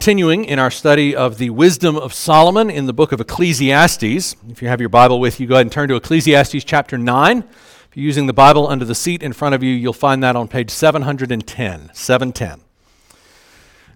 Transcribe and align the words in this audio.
Continuing 0.00 0.46
in 0.46 0.58
our 0.58 0.70
study 0.70 1.14
of 1.14 1.36
the 1.36 1.50
wisdom 1.50 1.94
of 1.94 2.14
Solomon 2.14 2.70
in 2.70 2.86
the 2.86 2.92
book 2.94 3.12
of 3.12 3.20
Ecclesiastes. 3.20 4.34
If 4.48 4.62
you 4.62 4.68
have 4.68 4.80
your 4.80 4.88
Bible 4.88 5.20
with 5.20 5.38
you, 5.38 5.46
go 5.46 5.56
ahead 5.56 5.66
and 5.66 5.70
turn 5.70 5.90
to 5.90 5.96
Ecclesiastes 5.96 6.64
chapter 6.64 6.96
9. 6.96 7.38
If 7.40 7.90
you're 7.92 8.06
using 8.06 8.26
the 8.26 8.32
Bible 8.32 8.66
under 8.66 8.86
the 8.86 8.94
seat 8.94 9.22
in 9.22 9.34
front 9.34 9.54
of 9.54 9.62
you, 9.62 9.74
you'll 9.74 9.92
find 9.92 10.22
that 10.22 10.36
on 10.36 10.48
page 10.48 10.70
710. 10.70 11.90
710. 11.92 12.60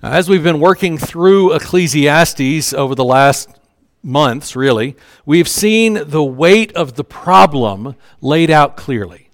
Now, 0.03 0.13
as 0.13 0.29
we've 0.29 0.43
been 0.43 0.61
working 0.61 0.99
through 0.99 1.55
Ecclesiastes 1.55 2.75
over 2.75 2.95
the 2.95 3.03
last 3.03 3.49
months, 4.03 4.55
really, 4.55 4.97
we've 5.25 5.49
seen 5.49 5.99
the 6.05 6.23
weight 6.23 6.71
of 6.77 6.97
the 6.97 7.05
problem 7.05 7.97
laid 8.21 8.51
out 8.51 8.77
clearly. 8.77 9.31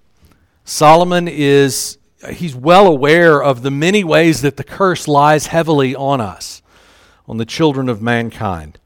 Solomon 0.63 1.27
is 1.27 1.97
he's 2.29 2.55
well 2.55 2.87
aware 2.87 3.43
of 3.43 3.61
the 3.61 3.71
many 3.71 4.05
ways 4.05 4.41
that 4.41 4.55
the 4.55 4.63
curse 4.63 5.05
lies 5.05 5.47
heavily 5.47 5.93
on 5.93 6.21
us 6.21 6.60
on 7.31 7.37
the 7.37 7.45
children 7.45 7.87
of 7.87 8.01
mankind. 8.01 8.77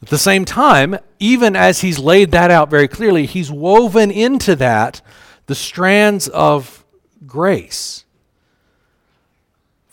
At 0.00 0.08
the 0.08 0.18
same 0.18 0.44
time, 0.44 0.96
even 1.18 1.56
as 1.56 1.80
he's 1.80 1.98
laid 1.98 2.30
that 2.30 2.48
out 2.48 2.70
very 2.70 2.86
clearly, 2.86 3.26
he's 3.26 3.50
woven 3.50 4.12
into 4.12 4.54
that 4.54 5.02
the 5.46 5.56
strands 5.56 6.28
of 6.28 6.84
grace, 7.26 8.04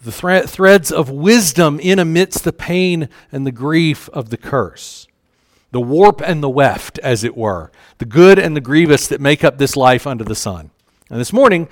the 0.04 0.12
thre- 0.12 0.46
threads 0.46 0.92
of 0.92 1.10
wisdom 1.10 1.80
in 1.80 1.98
amidst 1.98 2.44
the 2.44 2.54
pain 2.54 3.10
and 3.32 3.48
the 3.48 3.52
grief 3.52 4.08
of 4.10 4.30
the 4.30 4.38
curse, 4.38 5.08
the 5.72 5.82
warp 5.82 6.22
and 6.22 6.44
the 6.44 6.50
weft, 6.50 7.00
as 7.00 7.24
it 7.24 7.36
were, 7.36 7.72
the 7.98 8.06
good 8.06 8.38
and 8.38 8.56
the 8.56 8.62
grievous 8.62 9.08
that 9.08 9.20
make 9.20 9.44
up 9.44 9.58
this 9.58 9.76
life 9.76 10.06
under 10.06 10.24
the 10.24 10.36
sun. 10.36 10.70
And 11.10 11.20
this 11.20 11.34
morning, 11.34 11.68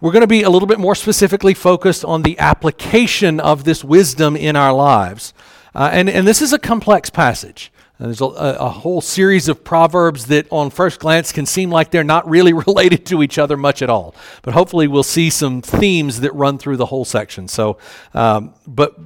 we're 0.00 0.12
going 0.12 0.22
to 0.22 0.26
be 0.26 0.42
a 0.42 0.50
little 0.50 0.68
bit 0.68 0.78
more 0.78 0.94
specifically 0.94 1.54
focused 1.54 2.04
on 2.04 2.22
the 2.22 2.38
application 2.38 3.38
of 3.38 3.64
this 3.64 3.84
wisdom 3.84 4.36
in 4.36 4.56
our 4.56 4.72
lives. 4.72 5.34
Uh, 5.74 5.90
and, 5.92 6.08
and 6.08 6.26
this 6.26 6.42
is 6.42 6.52
a 6.52 6.58
complex 6.58 7.10
passage. 7.10 7.70
There's 7.98 8.20
a, 8.20 8.26
a, 8.26 8.68
whole 8.68 9.00
series 9.00 9.48
of 9.48 9.64
proverbs 9.64 10.26
that, 10.26 10.46
on 10.50 10.70
first 10.70 11.00
glance, 11.00 11.32
can 11.32 11.46
seem 11.46 11.68
like 11.70 11.90
they're 11.90 12.04
not 12.04 12.28
really 12.30 12.52
related 12.66 13.04
to 13.06 13.24
each 13.24 13.38
other 13.38 13.56
much 13.56 13.82
at 13.82 13.90
all. 13.90 14.14
But 14.42 14.54
hopefully, 14.54 14.86
we'll 14.86 15.02
see 15.02 15.30
some 15.30 15.62
themes 15.62 16.20
that 16.20 16.32
run 16.32 16.58
through 16.58 16.76
the 16.76 16.86
whole 16.86 17.04
section. 17.04 17.48
So, 17.48 17.78
um, 18.14 18.54
but 18.68 18.96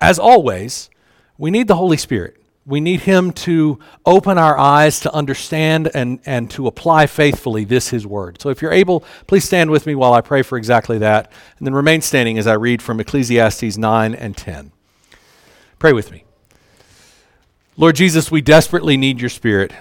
as 0.00 0.18
always, 0.18 0.90
we 1.38 1.52
need 1.52 1.68
the 1.68 1.76
Holy 1.76 1.96
Spirit. 1.96 2.38
We 2.66 2.80
need 2.80 3.02
Him 3.02 3.30
to 3.32 3.78
open 4.04 4.36
our 4.36 4.58
eyes 4.58 4.98
to 5.00 5.14
understand 5.14 5.88
and, 5.94 6.18
and 6.26 6.50
to 6.50 6.66
apply 6.66 7.06
faithfully 7.06 7.64
this 7.64 7.90
His 7.90 8.04
Word. 8.04 8.42
So, 8.42 8.48
if 8.48 8.60
you're 8.60 8.72
able, 8.72 9.04
please 9.28 9.44
stand 9.44 9.70
with 9.70 9.86
me 9.86 9.94
while 9.94 10.12
I 10.12 10.22
pray 10.22 10.42
for 10.42 10.58
exactly 10.58 10.98
that, 10.98 11.30
and 11.58 11.66
then 11.68 11.74
remain 11.74 12.00
standing 12.00 12.36
as 12.36 12.48
I 12.48 12.54
read 12.54 12.82
from 12.82 12.98
Ecclesiastes 12.98 13.78
9 13.78 14.14
and 14.16 14.36
10. 14.36 14.72
Pray 15.80 15.94
with 15.94 16.12
me. 16.12 16.24
Lord 17.78 17.96
Jesus, 17.96 18.30
we 18.30 18.42
desperately 18.42 18.98
need 18.98 19.18
your 19.18 19.30
Spirit. 19.30 19.72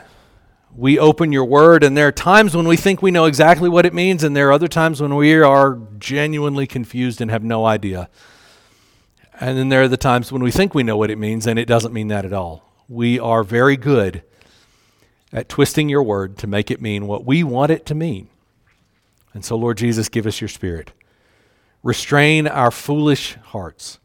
We 0.73 0.97
open 0.97 1.33
your 1.33 1.43
word, 1.43 1.83
and 1.83 1.97
there 1.97 2.07
are 2.07 2.13
times 2.13 2.55
when 2.55 2.69
we 2.69 2.77
think 2.77 3.01
we 3.01 3.11
know 3.11 3.25
exactly 3.25 3.67
what 3.67 3.85
it 3.85 3.93
means, 3.93 4.23
and 4.23 4.33
there 4.33 4.47
are 4.47 4.53
other 4.53 4.69
times 4.69 5.01
when 5.01 5.13
we 5.13 5.33
are 5.33 5.77
genuinely 5.97 6.67
confused 6.67 7.19
and 7.19 7.29
have 7.29 7.43
no 7.43 7.65
idea. 7.65 8.09
And 9.41 9.57
then 9.57 9.67
there 9.67 9.81
are 9.81 9.89
the 9.89 9.97
times 9.97 10.31
when 10.31 10.41
we 10.41 10.51
think 10.51 10.73
we 10.73 10.83
know 10.83 10.95
what 10.95 11.11
it 11.11 11.17
means, 11.17 11.45
and 11.45 11.59
it 11.59 11.65
doesn't 11.65 11.93
mean 11.93 12.07
that 12.07 12.23
at 12.23 12.31
all. 12.31 12.63
We 12.87 13.19
are 13.19 13.43
very 13.43 13.75
good 13.75 14.23
at 15.33 15.49
twisting 15.49 15.89
your 15.89 16.03
word 16.03 16.37
to 16.37 16.47
make 16.47 16.71
it 16.71 16.81
mean 16.81 17.07
what 17.07 17.25
we 17.25 17.43
want 17.43 17.71
it 17.71 17.85
to 17.87 17.93
mean. 17.93 18.29
And 19.33 19.43
so, 19.43 19.57
Lord 19.57 19.77
Jesus, 19.77 20.07
give 20.07 20.25
us 20.25 20.39
your 20.39 20.47
Spirit. 20.47 20.93
Restrain 21.83 22.47
our 22.47 22.71
foolish 22.71 23.35
hearts 23.35 23.99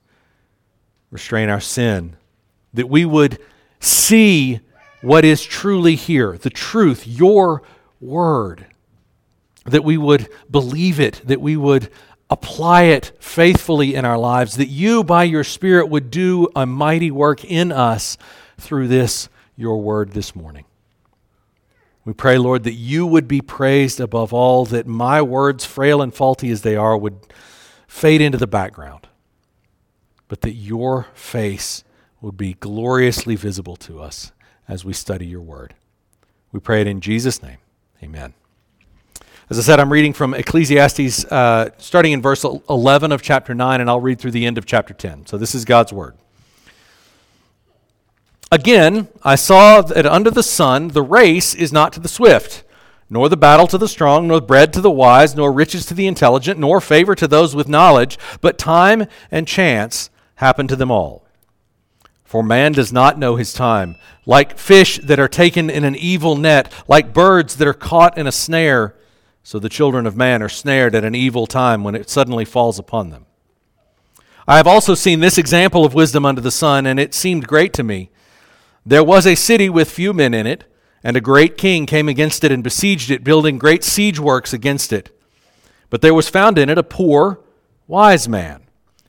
restrain 1.14 1.48
our 1.48 1.60
sin, 1.60 2.16
that 2.74 2.88
we 2.88 3.04
would 3.04 3.38
see 3.78 4.58
what 5.00 5.24
is 5.24 5.44
truly 5.44 5.94
here, 5.94 6.36
the 6.36 6.50
truth, 6.50 7.06
your 7.06 7.62
word, 8.00 8.66
that 9.64 9.84
we 9.84 9.96
would 9.96 10.28
believe 10.50 10.98
it, 10.98 11.22
that 11.24 11.40
we 11.40 11.56
would 11.56 11.88
apply 12.28 12.82
it 12.82 13.12
faithfully 13.20 13.94
in 13.94 14.04
our 14.04 14.18
lives, 14.18 14.56
that 14.56 14.66
you, 14.66 15.04
by 15.04 15.22
your 15.22 15.44
Spirit, 15.44 15.88
would 15.88 16.10
do 16.10 16.48
a 16.56 16.66
mighty 16.66 17.12
work 17.12 17.44
in 17.44 17.70
us 17.70 18.18
through 18.58 18.88
this, 18.88 19.28
your 19.56 19.80
word, 19.80 20.14
this 20.14 20.34
morning. 20.34 20.64
We 22.04 22.12
pray, 22.12 22.38
Lord, 22.38 22.64
that 22.64 22.72
you 22.72 23.06
would 23.06 23.28
be 23.28 23.40
praised 23.40 24.00
above 24.00 24.32
all, 24.32 24.64
that 24.66 24.88
my 24.88 25.22
words, 25.22 25.64
frail 25.64 26.02
and 26.02 26.12
faulty 26.12 26.50
as 26.50 26.62
they 26.62 26.74
are, 26.74 26.96
would 26.96 27.20
fade 27.86 28.20
into 28.20 28.36
the 28.36 28.48
background 28.48 29.06
but 30.28 30.40
that 30.42 30.54
your 30.54 31.06
face 31.14 31.84
would 32.20 32.36
be 32.36 32.54
gloriously 32.54 33.36
visible 33.36 33.76
to 33.76 34.00
us 34.00 34.32
as 34.66 34.84
we 34.84 34.92
study 34.92 35.26
your 35.26 35.42
word. 35.42 35.74
We 36.52 36.60
pray 36.60 36.80
it 36.80 36.86
in 36.86 37.00
Jesus' 37.00 37.42
name. 37.42 37.58
Amen. 38.02 38.34
As 39.50 39.58
I 39.58 39.62
said, 39.62 39.78
I'm 39.78 39.92
reading 39.92 40.14
from 40.14 40.32
Ecclesiastes, 40.32 41.26
uh, 41.26 41.70
starting 41.76 42.12
in 42.12 42.22
verse 42.22 42.44
11 42.44 43.12
of 43.12 43.20
chapter 43.20 43.54
9, 43.54 43.80
and 43.80 43.90
I'll 43.90 44.00
read 44.00 44.18
through 44.18 44.30
the 44.30 44.46
end 44.46 44.56
of 44.56 44.64
chapter 44.64 44.94
10. 44.94 45.26
So 45.26 45.36
this 45.36 45.54
is 45.54 45.66
God's 45.66 45.92
word. 45.92 46.16
Again, 48.50 49.08
I 49.22 49.34
saw 49.34 49.82
that 49.82 50.06
under 50.06 50.30
the 50.30 50.42
sun 50.42 50.88
the 50.88 51.02
race 51.02 51.54
is 51.54 51.72
not 51.72 51.92
to 51.94 52.00
the 52.00 52.08
swift, 52.08 52.62
nor 53.10 53.28
the 53.28 53.36
battle 53.36 53.66
to 53.66 53.76
the 53.76 53.88
strong, 53.88 54.28
nor 54.28 54.40
bread 54.40 54.72
to 54.72 54.80
the 54.80 54.90
wise, 54.90 55.34
nor 55.34 55.52
riches 55.52 55.84
to 55.86 55.94
the 55.94 56.06
intelligent, 56.06 56.58
nor 56.58 56.80
favor 56.80 57.14
to 57.14 57.28
those 57.28 57.54
with 57.54 57.68
knowledge, 57.68 58.18
but 58.40 58.56
time 58.56 59.06
and 59.30 59.46
chance 59.46 60.08
happen 60.36 60.68
to 60.68 60.76
them 60.76 60.90
all. 60.90 61.24
For 62.24 62.42
man 62.42 62.72
does 62.72 62.92
not 62.92 63.18
know 63.18 63.36
his 63.36 63.52
time. 63.52 63.96
Like 64.26 64.58
fish 64.58 64.98
that 64.98 65.20
are 65.20 65.28
taken 65.28 65.70
in 65.70 65.84
an 65.84 65.94
evil 65.94 66.36
net, 66.36 66.72
like 66.88 67.14
birds 67.14 67.56
that 67.56 67.68
are 67.68 67.74
caught 67.74 68.18
in 68.18 68.26
a 68.26 68.32
snare, 68.32 68.96
so 69.42 69.58
the 69.58 69.68
children 69.68 70.06
of 70.06 70.16
man 70.16 70.42
are 70.42 70.48
snared 70.48 70.94
at 70.94 71.04
an 71.04 71.14
evil 71.14 71.46
time 71.46 71.84
when 71.84 71.94
it 71.94 72.10
suddenly 72.10 72.44
falls 72.44 72.78
upon 72.78 73.10
them. 73.10 73.26
I 74.48 74.56
have 74.56 74.66
also 74.66 74.94
seen 74.94 75.20
this 75.20 75.38
example 75.38 75.84
of 75.84 75.94
wisdom 75.94 76.26
under 76.26 76.40
the 76.40 76.50
sun, 76.50 76.86
and 76.86 76.98
it 76.98 77.14
seemed 77.14 77.46
great 77.46 77.72
to 77.74 77.82
me. 77.82 78.10
There 78.84 79.04
was 79.04 79.26
a 79.26 79.34
city 79.34 79.68
with 79.68 79.90
few 79.90 80.12
men 80.12 80.34
in 80.34 80.46
it, 80.46 80.64
and 81.02 81.16
a 81.16 81.20
great 81.20 81.56
king 81.56 81.86
came 81.86 82.08
against 82.08 82.42
it 82.42 82.50
and 82.50 82.64
besieged 82.64 83.10
it, 83.10 83.22
building 83.22 83.58
great 83.58 83.84
siege 83.84 84.18
works 84.18 84.52
against 84.52 84.92
it. 84.92 85.16
But 85.88 86.00
there 86.00 86.14
was 86.14 86.28
found 86.28 86.58
in 86.58 86.68
it 86.68 86.78
a 86.78 86.82
poor, 86.82 87.40
wise 87.86 88.28
man 88.28 88.63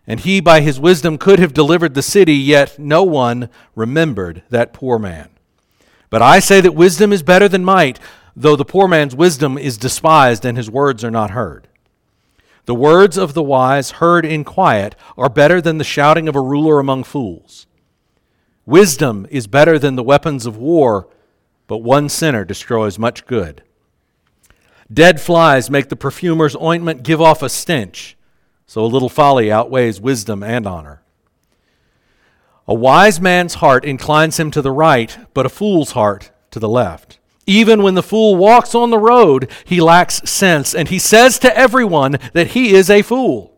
and 0.08 0.20
he 0.20 0.40
by 0.40 0.62
his 0.62 0.80
wisdom 0.80 1.18
could 1.18 1.40
have 1.40 1.54
delivered 1.54 1.94
the 1.94 2.02
city, 2.02 2.36
yet 2.36 2.78
no 2.78 3.04
one 3.04 3.50
remembered 3.76 4.44
that 4.50 4.74
poor 4.74 5.00
man. 5.00 5.30
But 6.10 6.22
I 6.22 6.40
say 6.40 6.62
that 6.62 6.74
wisdom 6.74 7.12
is 7.12 7.24
better 7.24 7.48
than 7.48 7.66
might, 7.66 8.00
though 8.36 8.56
the 8.56 8.66
poor 8.66 8.88
man's 8.88 9.16
wisdom 9.16 9.58
is 9.58 9.78
despised 9.78 10.46
and 10.46 10.58
his 10.58 10.70
words 10.70 11.04
are 11.04 11.12
not 11.12 11.32
heard. 11.32 11.68
The 12.66 12.76
words 12.76 13.18
of 13.18 13.34
the 13.34 13.44
wise, 13.44 13.92
heard 13.92 14.26
in 14.26 14.44
quiet, 14.44 14.96
are 15.18 15.30
better 15.30 15.62
than 15.62 15.78
the 15.78 15.84
shouting 15.84 16.28
of 16.28 16.36
a 16.36 16.42
ruler 16.42 16.80
among 16.80 17.04
fools. 17.04 17.68
Wisdom 18.66 19.28
is 19.30 19.46
better 19.46 19.78
than 19.78 19.96
the 19.96 20.04
weapons 20.04 20.46
of 20.46 20.58
war, 20.58 21.08
but 21.68 21.78
one 21.78 22.10
sinner 22.10 22.44
destroys 22.44 22.98
much 22.98 23.26
good. 23.28 23.62
Dead 24.92 25.22
flies 25.22 25.70
make 25.70 25.90
the 25.90 25.96
perfumer's 25.96 26.56
ointment 26.56 27.04
give 27.04 27.22
off 27.22 27.44
a 27.44 27.50
stench 27.50 28.16
so 28.68 28.84
a 28.84 28.88
little 28.88 29.09
folly 29.09 29.52
outweighs 29.52 30.02
wisdom 30.02 30.44
and 30.44 30.66
honor. 30.68 31.02
A 32.68 32.74
wise 32.74 33.22
man's 33.22 33.56
heart 33.56 33.86
inclines 33.86 34.40
him 34.40 34.50
to 34.52 34.62
the 34.62 34.72
right, 34.72 35.18
but 35.34 35.46
a 35.46 35.50
fool's 35.50 35.92
heart 35.92 36.31
to 36.52 36.59
the 36.59 36.70
left. 36.70 37.20
Even 37.46 37.84
when 37.84 37.94
the 37.94 38.02
fool 38.02 38.36
walks 38.36 38.74
on 38.74 38.90
the 38.90 38.98
road, 38.98 39.52
he 39.66 39.80
lacks 39.80 40.28
sense, 40.30 40.74
and 40.74 40.90
he 40.90 40.98
says 40.98 41.38
to 41.40 41.56
everyone 41.56 42.18
that 42.34 42.48
he 42.48 42.74
is 42.74 42.90
a 42.90 43.04
fool. 43.04 43.54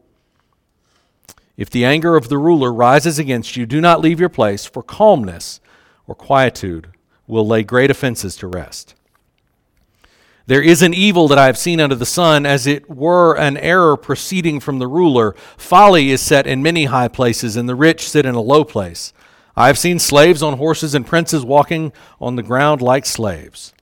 If 1.56 1.70
the 1.70 1.86
anger 1.86 2.18
of 2.18 2.28
the 2.28 2.38
ruler 2.38 2.74
rises 2.74 3.18
against 3.18 3.56
you, 3.56 3.66
do 3.66 3.80
not 3.80 4.02
leave 4.02 4.20
your 4.20 4.30
place, 4.30 4.66
for 4.66 4.84
calmness 4.84 5.62
or 6.06 6.16
quietude 6.16 6.90
will 7.28 7.48
lay 7.48 7.64
great 7.64 7.90
offenses 7.90 8.36
to 8.38 8.48
rest. 8.48 8.94
There 10.48 10.62
is 10.62 10.82
an 10.82 10.94
evil 10.94 11.28
that 11.28 11.38
I 11.38 11.48
have 11.48 11.58
seen 11.58 11.82
under 11.82 11.96
the 11.96 12.06
sun, 12.06 12.46
as 12.46 12.66
it 12.66 12.90
were 12.90 13.38
an 13.38 13.58
error 13.58 13.98
proceeding 13.98 14.62
from 14.62 14.80
the 14.80 14.88
ruler. 14.88 15.36
Folly 15.58 16.10
is 16.10 16.22
set 16.22 16.48
in 16.48 16.64
many 16.64 16.86
high 16.86 17.10
places, 17.10 17.58
and 17.58 17.68
the 17.68 17.76
rich 17.76 18.08
sit 18.10 18.26
in 18.26 18.34
a 18.34 18.42
low 18.42 18.64
place. 18.64 19.12
I 19.58 19.68
have 19.68 19.78
seen 19.78 20.00
slaves 20.00 20.42
on 20.42 20.58
horses 20.58 20.96
and 20.96 21.06
princes 21.06 21.44
walking 21.44 21.92
on 22.22 22.38
the 22.38 22.44
ground 22.44 22.82
like 22.82 23.06
slaves. 23.06 23.74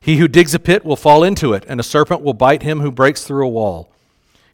He 0.00 0.16
who 0.16 0.26
digs 0.26 0.54
a 0.54 0.58
pit 0.58 0.86
will 0.86 0.96
fall 0.96 1.22
into 1.22 1.52
it, 1.52 1.66
and 1.68 1.78
a 1.78 1.84
serpent 1.84 2.22
will 2.22 2.32
bite 2.32 2.62
him 2.62 2.80
who 2.80 2.90
breaks 2.90 3.24
through 3.24 3.44
a 3.46 3.50
wall. 3.50 3.92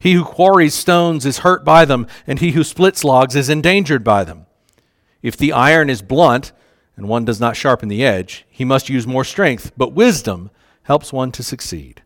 He 0.01 0.15
who 0.15 0.25
quarries 0.25 0.75
stones 0.75 1.25
is 1.25 1.39
hurt 1.39 1.65
by 1.65 1.85
them, 1.85 2.09
and 2.27 2.41
he 2.41 2.51
who 2.51 2.65
splits 2.65 3.05
logs 3.05 3.37
is 3.37 3.49
endangered 3.49 4.03
by 4.03 4.25
them. 4.25 4.47
If 5.23 5.37
the 5.37 5.53
iron 5.53 5.91
is 5.91 6.03
blunt, 6.03 6.51
and 6.97 7.09
one 7.09 7.25
does 7.25 7.39
not 7.39 7.57
sharpen 7.57 7.89
the 7.89 8.05
edge, 8.05 8.45
he 8.51 8.65
must 8.65 8.89
use 8.89 9.07
more 9.07 9.25
strength, 9.25 9.71
but 9.77 9.93
wisdom 9.93 10.51
helps 10.89 11.13
one 11.13 11.31
to 11.31 11.43
succeed. 11.43 12.03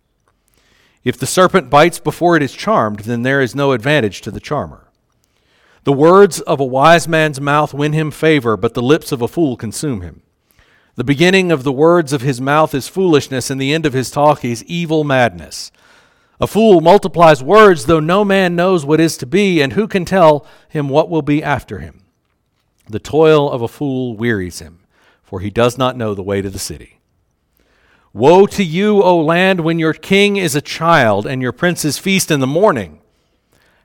If 1.05 1.17
the 1.17 1.25
serpent 1.25 1.70
bites 1.70 2.00
before 2.00 2.37
it 2.37 2.43
is 2.43 2.52
charmed, 2.52 3.00
then 3.00 3.23
there 3.23 3.40
is 3.40 3.55
no 3.55 3.70
advantage 3.70 4.20
to 4.23 4.32
the 4.32 4.40
charmer. 4.40 4.88
The 5.84 5.93
words 5.93 6.40
of 6.40 6.58
a 6.58 6.64
wise 6.64 7.06
man's 7.06 7.40
mouth 7.40 7.73
win 7.73 7.93
him 7.93 8.11
favor, 8.11 8.56
but 8.56 8.75
the 8.75 8.82
lips 8.82 9.12
of 9.12 9.23
a 9.23 9.29
fool 9.29 9.56
consume 9.56 10.00
him. 10.00 10.23
The 10.96 11.05
beginning 11.05 11.52
of 11.52 11.62
the 11.62 11.70
words 11.70 12.12
of 12.12 12.23
his 12.23 12.40
mouth 12.40 12.75
is 12.75 12.88
foolishness, 12.88 13.50
and 13.50 13.61
the 13.61 13.73
end 13.73 13.87
of 13.87 13.93
his 13.93 14.11
talk 14.11 14.44
is 14.44 14.64
evil 14.64 15.05
madness. 15.05 15.70
A 16.40 16.49
fool 16.49 16.81
multiplies 16.81 17.40
words, 17.40 17.87
though 17.87 18.00
no 18.00 18.25
man 18.25 18.56
knows 18.56 18.85
what 18.85 18.99
is 18.99 19.17
to 19.19 19.26
be, 19.26 19.62
and 19.62 19.75
who 19.75 19.87
can 19.87 20.05
tell 20.05 20.44
him 20.69 20.88
what 20.88 21.08
will 21.08 21.23
be 21.23 21.40
after 21.40 21.78
him? 21.78 22.02
The 22.88 22.99
toil 22.99 23.49
of 23.49 23.62
a 23.62 23.69
fool 23.69 24.17
wearies 24.17 24.58
him, 24.58 24.81
for 25.23 25.38
he 25.38 25.50
does 25.50 25.78
not 25.78 25.96
know 25.96 26.14
the 26.14 26.23
way 26.25 26.43
to 26.43 26.50
the 26.50 26.58
city. 26.58 26.99
Woe 28.14 28.47
to 28.47 28.62
you, 28.62 29.03
O 29.03 29.19
land, 29.19 29.61
when 29.61 29.79
your 29.79 29.94
king 29.94 30.37
is 30.37 30.55
a 30.55 30.61
child 30.61 31.26
and 31.26 31.41
your 31.41 31.53
princes 31.53 31.97
feast 31.99 32.31
in 32.31 32.41
the 32.41 32.47
morning. 32.47 33.00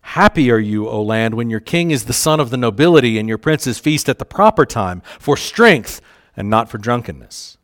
Happy 0.01 0.51
are 0.51 0.59
you, 0.59 0.87
O 0.89 1.01
land, 1.01 1.33
when 1.33 1.49
your 1.49 1.59
king 1.61 1.91
is 1.91 2.05
the 2.05 2.13
son 2.13 2.39
of 2.39 2.49
the 2.49 2.57
nobility 2.57 3.17
and 3.17 3.29
your 3.29 3.37
princes 3.37 3.79
feast 3.79 4.09
at 4.09 4.19
the 4.19 4.25
proper 4.25 4.65
time, 4.65 5.01
for 5.19 5.37
strength 5.37 6.01
and 6.35 6.49
not 6.49 6.69
for 6.69 6.77
drunkenness. 6.77 7.57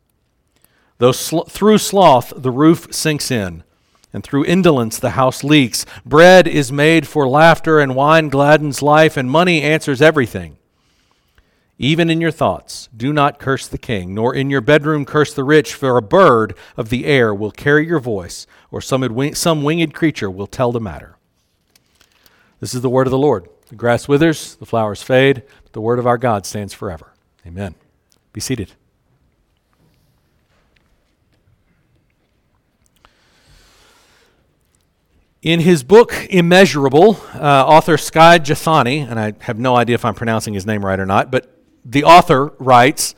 Though 0.98 1.12
sl- 1.12 1.42
through 1.42 1.78
sloth 1.78 2.32
the 2.36 2.50
roof 2.50 2.88
sinks 2.90 3.30
in, 3.30 3.62
and 4.12 4.22
through 4.22 4.44
indolence 4.44 4.98
the 4.98 5.10
house 5.10 5.44
leaks, 5.44 5.84
bread 6.06 6.46
is 6.46 6.70
made 6.70 7.06
for 7.06 7.28
laughter, 7.28 7.78
and 7.78 7.94
wine 7.94 8.28
gladdens 8.28 8.80
life, 8.80 9.16
and 9.16 9.30
money 9.30 9.60
answers 9.60 10.00
everything. 10.00 10.56
Even 11.78 12.08
in 12.08 12.20
your 12.20 12.30
thoughts, 12.30 12.88
do 12.96 13.12
not 13.12 13.40
curse 13.40 13.66
the 13.66 13.78
king, 13.78 14.14
nor 14.14 14.32
in 14.32 14.48
your 14.48 14.60
bedroom 14.60 15.04
curse 15.04 15.34
the 15.34 15.42
rich, 15.42 15.74
for 15.74 15.96
a 15.96 16.02
bird 16.02 16.56
of 16.76 16.88
the 16.88 17.04
air 17.04 17.34
will 17.34 17.50
carry 17.50 17.86
your 17.86 17.98
voice, 17.98 18.46
or 18.70 18.80
some, 18.80 19.34
some 19.34 19.64
winged 19.64 19.92
creature 19.92 20.30
will 20.30 20.46
tell 20.46 20.70
the 20.70 20.80
matter. 20.80 21.16
This 22.60 22.74
is 22.74 22.80
the 22.80 22.88
word 22.88 23.08
of 23.08 23.10
the 23.10 23.18
Lord. 23.18 23.48
The 23.68 23.74
grass 23.74 24.06
withers, 24.06 24.54
the 24.54 24.66
flowers 24.66 25.02
fade, 25.02 25.42
but 25.64 25.72
the 25.72 25.80
word 25.80 25.98
of 25.98 26.06
our 26.06 26.18
God 26.18 26.46
stands 26.46 26.72
forever. 26.72 27.12
Amen. 27.44 27.74
Be 28.32 28.40
seated. 28.40 28.72
In 35.42 35.60
his 35.60 35.82
book 35.82 36.14
Immeasurable, 36.30 37.20
uh, 37.34 37.66
author 37.66 37.98
Skye 37.98 38.38
Jethani, 38.38 39.06
and 39.06 39.20
I 39.20 39.34
have 39.40 39.58
no 39.58 39.76
idea 39.76 39.94
if 39.94 40.04
I'm 40.04 40.14
pronouncing 40.14 40.54
his 40.54 40.64
name 40.64 40.84
right 40.84 40.98
or 40.98 41.04
not, 41.04 41.30
but 41.30 41.53
the 41.84 42.04
author 42.04 42.52
writes 42.58 43.14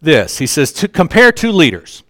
this. 0.00 0.38
He 0.38 0.46
says, 0.46 0.72
to 0.72 0.88
compare 0.88 1.32
two 1.32 1.52
leaders. 1.52 2.02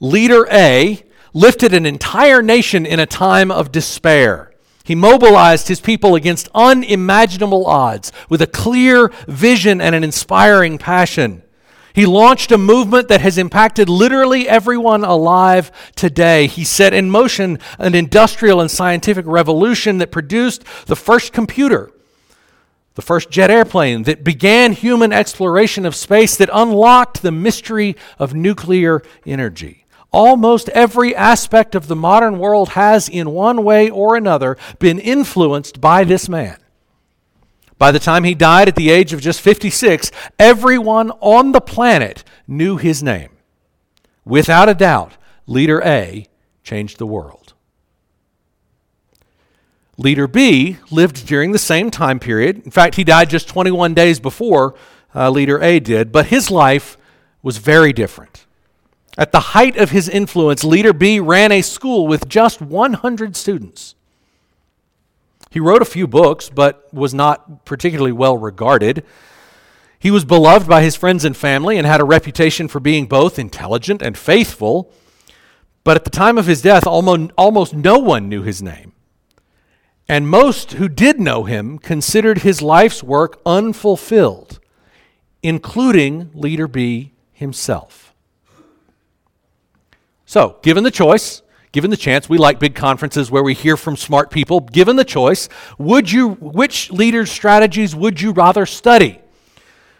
Leader 0.00 0.46
A 0.50 1.02
lifted 1.32 1.74
an 1.74 1.86
entire 1.86 2.42
nation 2.42 2.86
in 2.86 3.00
a 3.00 3.06
time 3.06 3.50
of 3.50 3.72
despair. 3.72 4.52
He 4.84 4.94
mobilized 4.94 5.68
his 5.68 5.80
people 5.80 6.14
against 6.14 6.48
unimaginable 6.54 7.66
odds 7.66 8.12
with 8.28 8.42
a 8.42 8.46
clear 8.46 9.10
vision 9.26 9.80
and 9.80 9.94
an 9.94 10.04
inspiring 10.04 10.78
passion. 10.78 11.42
He 11.94 12.06
launched 12.06 12.52
a 12.52 12.58
movement 12.58 13.08
that 13.08 13.20
has 13.20 13.38
impacted 13.38 13.88
literally 13.88 14.48
everyone 14.48 15.04
alive 15.04 15.70
today. 15.94 16.48
He 16.48 16.64
set 16.64 16.92
in 16.92 17.08
motion 17.08 17.60
an 17.78 17.94
industrial 17.94 18.60
and 18.60 18.70
scientific 18.70 19.24
revolution 19.26 19.98
that 19.98 20.10
produced 20.10 20.64
the 20.86 20.96
first 20.96 21.32
computer, 21.32 21.90
the 22.94 23.02
first 23.02 23.30
jet 23.30 23.50
airplane 23.50 24.04
that 24.04 24.24
began 24.24 24.72
human 24.72 25.12
exploration 25.12 25.84
of 25.84 25.96
space, 25.96 26.36
that 26.36 26.50
unlocked 26.52 27.22
the 27.22 27.32
mystery 27.32 27.96
of 28.18 28.34
nuclear 28.34 29.02
energy. 29.26 29.84
Almost 30.12 30.68
every 30.70 31.14
aspect 31.14 31.74
of 31.74 31.88
the 31.88 31.96
modern 31.96 32.38
world 32.38 32.70
has, 32.70 33.08
in 33.08 33.30
one 33.30 33.64
way 33.64 33.90
or 33.90 34.16
another, 34.16 34.56
been 34.78 35.00
influenced 35.00 35.80
by 35.80 36.04
this 36.04 36.28
man. 36.28 36.56
By 37.78 37.90
the 37.90 37.98
time 37.98 38.22
he 38.22 38.34
died 38.34 38.68
at 38.68 38.76
the 38.76 38.90
age 38.90 39.12
of 39.12 39.20
just 39.20 39.40
56, 39.40 40.12
everyone 40.38 41.10
on 41.20 41.52
the 41.52 41.60
planet 41.60 42.22
knew 42.46 42.76
his 42.76 43.02
name. 43.02 43.30
Without 44.24 44.68
a 44.68 44.74
doubt, 44.74 45.16
Leader 45.46 45.82
A 45.84 46.26
changed 46.62 46.98
the 46.98 47.06
world. 47.06 47.43
Leader 49.96 50.26
B 50.26 50.78
lived 50.90 51.26
during 51.26 51.52
the 51.52 51.58
same 51.58 51.90
time 51.90 52.18
period. 52.18 52.62
In 52.64 52.70
fact, 52.70 52.96
he 52.96 53.04
died 53.04 53.30
just 53.30 53.48
21 53.48 53.94
days 53.94 54.18
before 54.18 54.74
uh, 55.14 55.30
Leader 55.30 55.62
A 55.62 55.78
did, 55.78 56.10
but 56.10 56.26
his 56.26 56.50
life 56.50 56.96
was 57.42 57.58
very 57.58 57.92
different. 57.92 58.46
At 59.16 59.30
the 59.30 59.40
height 59.40 59.76
of 59.76 59.90
his 59.90 60.08
influence, 60.08 60.64
Leader 60.64 60.92
B 60.92 61.20
ran 61.20 61.52
a 61.52 61.62
school 61.62 62.08
with 62.08 62.28
just 62.28 62.60
100 62.60 63.36
students. 63.36 63.94
He 65.50 65.60
wrote 65.60 65.82
a 65.82 65.84
few 65.84 66.08
books, 66.08 66.50
but 66.50 66.92
was 66.92 67.14
not 67.14 67.64
particularly 67.64 68.10
well 68.10 68.36
regarded. 68.36 69.04
He 70.00 70.10
was 70.10 70.24
beloved 70.24 70.68
by 70.68 70.82
his 70.82 70.96
friends 70.96 71.24
and 71.24 71.36
family 71.36 71.78
and 71.78 71.86
had 71.86 72.00
a 72.00 72.04
reputation 72.04 72.66
for 72.66 72.80
being 72.80 73.06
both 73.06 73.38
intelligent 73.38 74.02
and 74.02 74.18
faithful. 74.18 74.90
But 75.84 75.96
at 75.96 76.02
the 76.02 76.10
time 76.10 76.38
of 76.38 76.46
his 76.46 76.60
death, 76.60 76.88
almost, 76.88 77.30
almost 77.38 77.72
no 77.72 77.98
one 77.98 78.28
knew 78.28 78.42
his 78.42 78.60
name. 78.60 78.93
And 80.08 80.28
most 80.28 80.72
who 80.72 80.88
did 80.88 81.18
know 81.18 81.44
him 81.44 81.78
considered 81.78 82.38
his 82.38 82.60
life's 82.60 83.02
work 83.02 83.40
unfulfilled, 83.46 84.60
including 85.42 86.30
Leader 86.34 86.68
B 86.68 87.12
himself. 87.32 88.14
So, 90.26 90.58
given 90.62 90.84
the 90.84 90.90
choice, 90.90 91.42
given 91.72 91.90
the 91.90 91.96
chance, 91.96 92.28
we 92.28 92.38
like 92.38 92.58
big 92.58 92.74
conferences 92.74 93.30
where 93.30 93.42
we 93.42 93.54
hear 93.54 93.76
from 93.76 93.96
smart 93.96 94.30
people. 94.30 94.60
Given 94.60 94.96
the 94.96 95.04
choice, 95.04 95.48
would 95.78 96.10
you 96.10 96.30
which 96.34 96.90
leaders' 96.90 97.30
strategies 97.30 97.94
would 97.94 98.20
you 98.20 98.32
rather 98.32 98.66
study? 98.66 99.20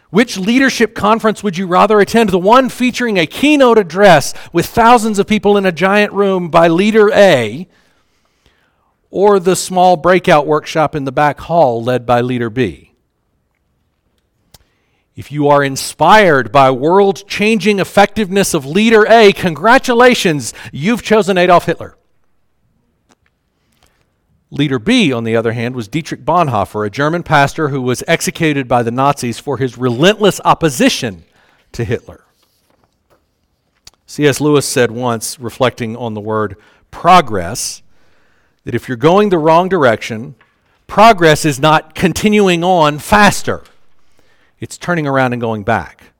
Which 0.09 0.37
leadership 0.37 0.93
conference 0.95 1.43
would 1.43 1.57
you 1.57 1.67
rather 1.67 1.99
attend? 1.99 2.29
The 2.29 2.39
one 2.39 2.69
featuring 2.69 3.17
a 3.17 3.25
keynote 3.25 3.77
address 3.77 4.33
with 4.53 4.65
thousands 4.67 5.19
of 5.19 5.27
people 5.27 5.57
in 5.57 5.65
a 5.65 5.71
giant 5.71 6.13
room 6.13 6.49
by 6.49 6.67
leader 6.67 7.11
A, 7.11 7.67
or 9.09 9.39
the 9.39 9.55
small 9.55 9.95
breakout 9.95 10.47
workshop 10.47 10.95
in 10.95 11.05
the 11.05 11.11
back 11.11 11.39
hall 11.41 11.83
led 11.83 12.05
by 12.05 12.21
Leader 12.21 12.49
B. 12.49 12.93
If 15.15 15.31
you 15.31 15.47
are 15.47 15.63
inspired 15.63 16.51
by 16.51 16.71
world 16.71 17.25
changing 17.27 17.79
effectiveness 17.79 18.53
of 18.53 18.65
Leader 18.65 19.05
A, 19.07 19.31
congratulations, 19.31 20.53
you've 20.73 21.01
chosen 21.01 21.37
Adolf 21.37 21.65
Hitler. 21.65 21.97
Leader 24.51 24.77
B, 24.77 25.11
on 25.11 25.23
the 25.23 25.35
other 25.35 25.53
hand, 25.53 25.75
was 25.75 25.87
Dietrich 25.87 26.23
Bonhoeffer, 26.23 26.85
a 26.85 26.89
German 26.89 27.23
pastor 27.23 27.69
who 27.69 27.81
was 27.81 28.03
executed 28.07 28.67
by 28.67 28.83
the 28.83 28.91
Nazis 28.91 29.39
for 29.39 29.57
his 29.57 29.77
relentless 29.77 30.39
opposition 30.45 31.23
to 31.71 31.83
Hitler. 31.83 32.25
C.S. 34.05 34.39
Lewis 34.39 34.67
said 34.67 34.91
once, 34.91 35.39
reflecting 35.39 35.95
on 35.95 36.13
the 36.13 36.21
word 36.21 36.57
progress, 36.91 37.81
that 38.65 38.75
if 38.75 38.87
you're 38.87 38.97
going 38.97 39.29
the 39.29 39.37
wrong 39.37 39.69
direction, 39.69 40.35
progress 40.87 41.45
is 41.45 41.59
not 41.59 41.95
continuing 41.95 42.63
on 42.63 42.99
faster, 42.99 43.63
it's 44.59 44.77
turning 44.77 45.07
around 45.07 45.33
and 45.33 45.41
going 45.41 45.63
back. 45.63 46.11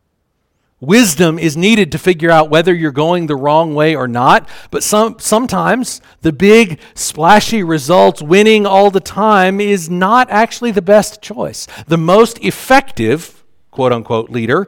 Wisdom 0.81 1.39
is 1.39 1.55
needed 1.55 1.91
to 1.93 1.97
figure 1.97 2.29
out 2.29 2.49
whether 2.49 2.73
you're 2.73 2.91
going 2.91 3.27
the 3.27 3.35
wrong 3.35 3.73
way 3.73 3.95
or 3.95 4.07
not, 4.07 4.47
but 4.71 4.83
some, 4.83 5.17
sometimes 5.19 6.01
the 6.21 6.33
big, 6.33 6.79
splashy 6.93 7.63
results, 7.63 8.21
winning 8.21 8.65
all 8.65 8.91
the 8.91 8.99
time, 8.99 9.59
is 9.59 9.89
not 9.89 10.29
actually 10.29 10.71
the 10.71 10.81
best 10.81 11.21
choice. 11.21 11.65
The 11.87 11.97
most 11.97 12.43
effective, 12.43 13.43
quote 13.71 13.93
unquote, 13.93 14.29
leader 14.29 14.67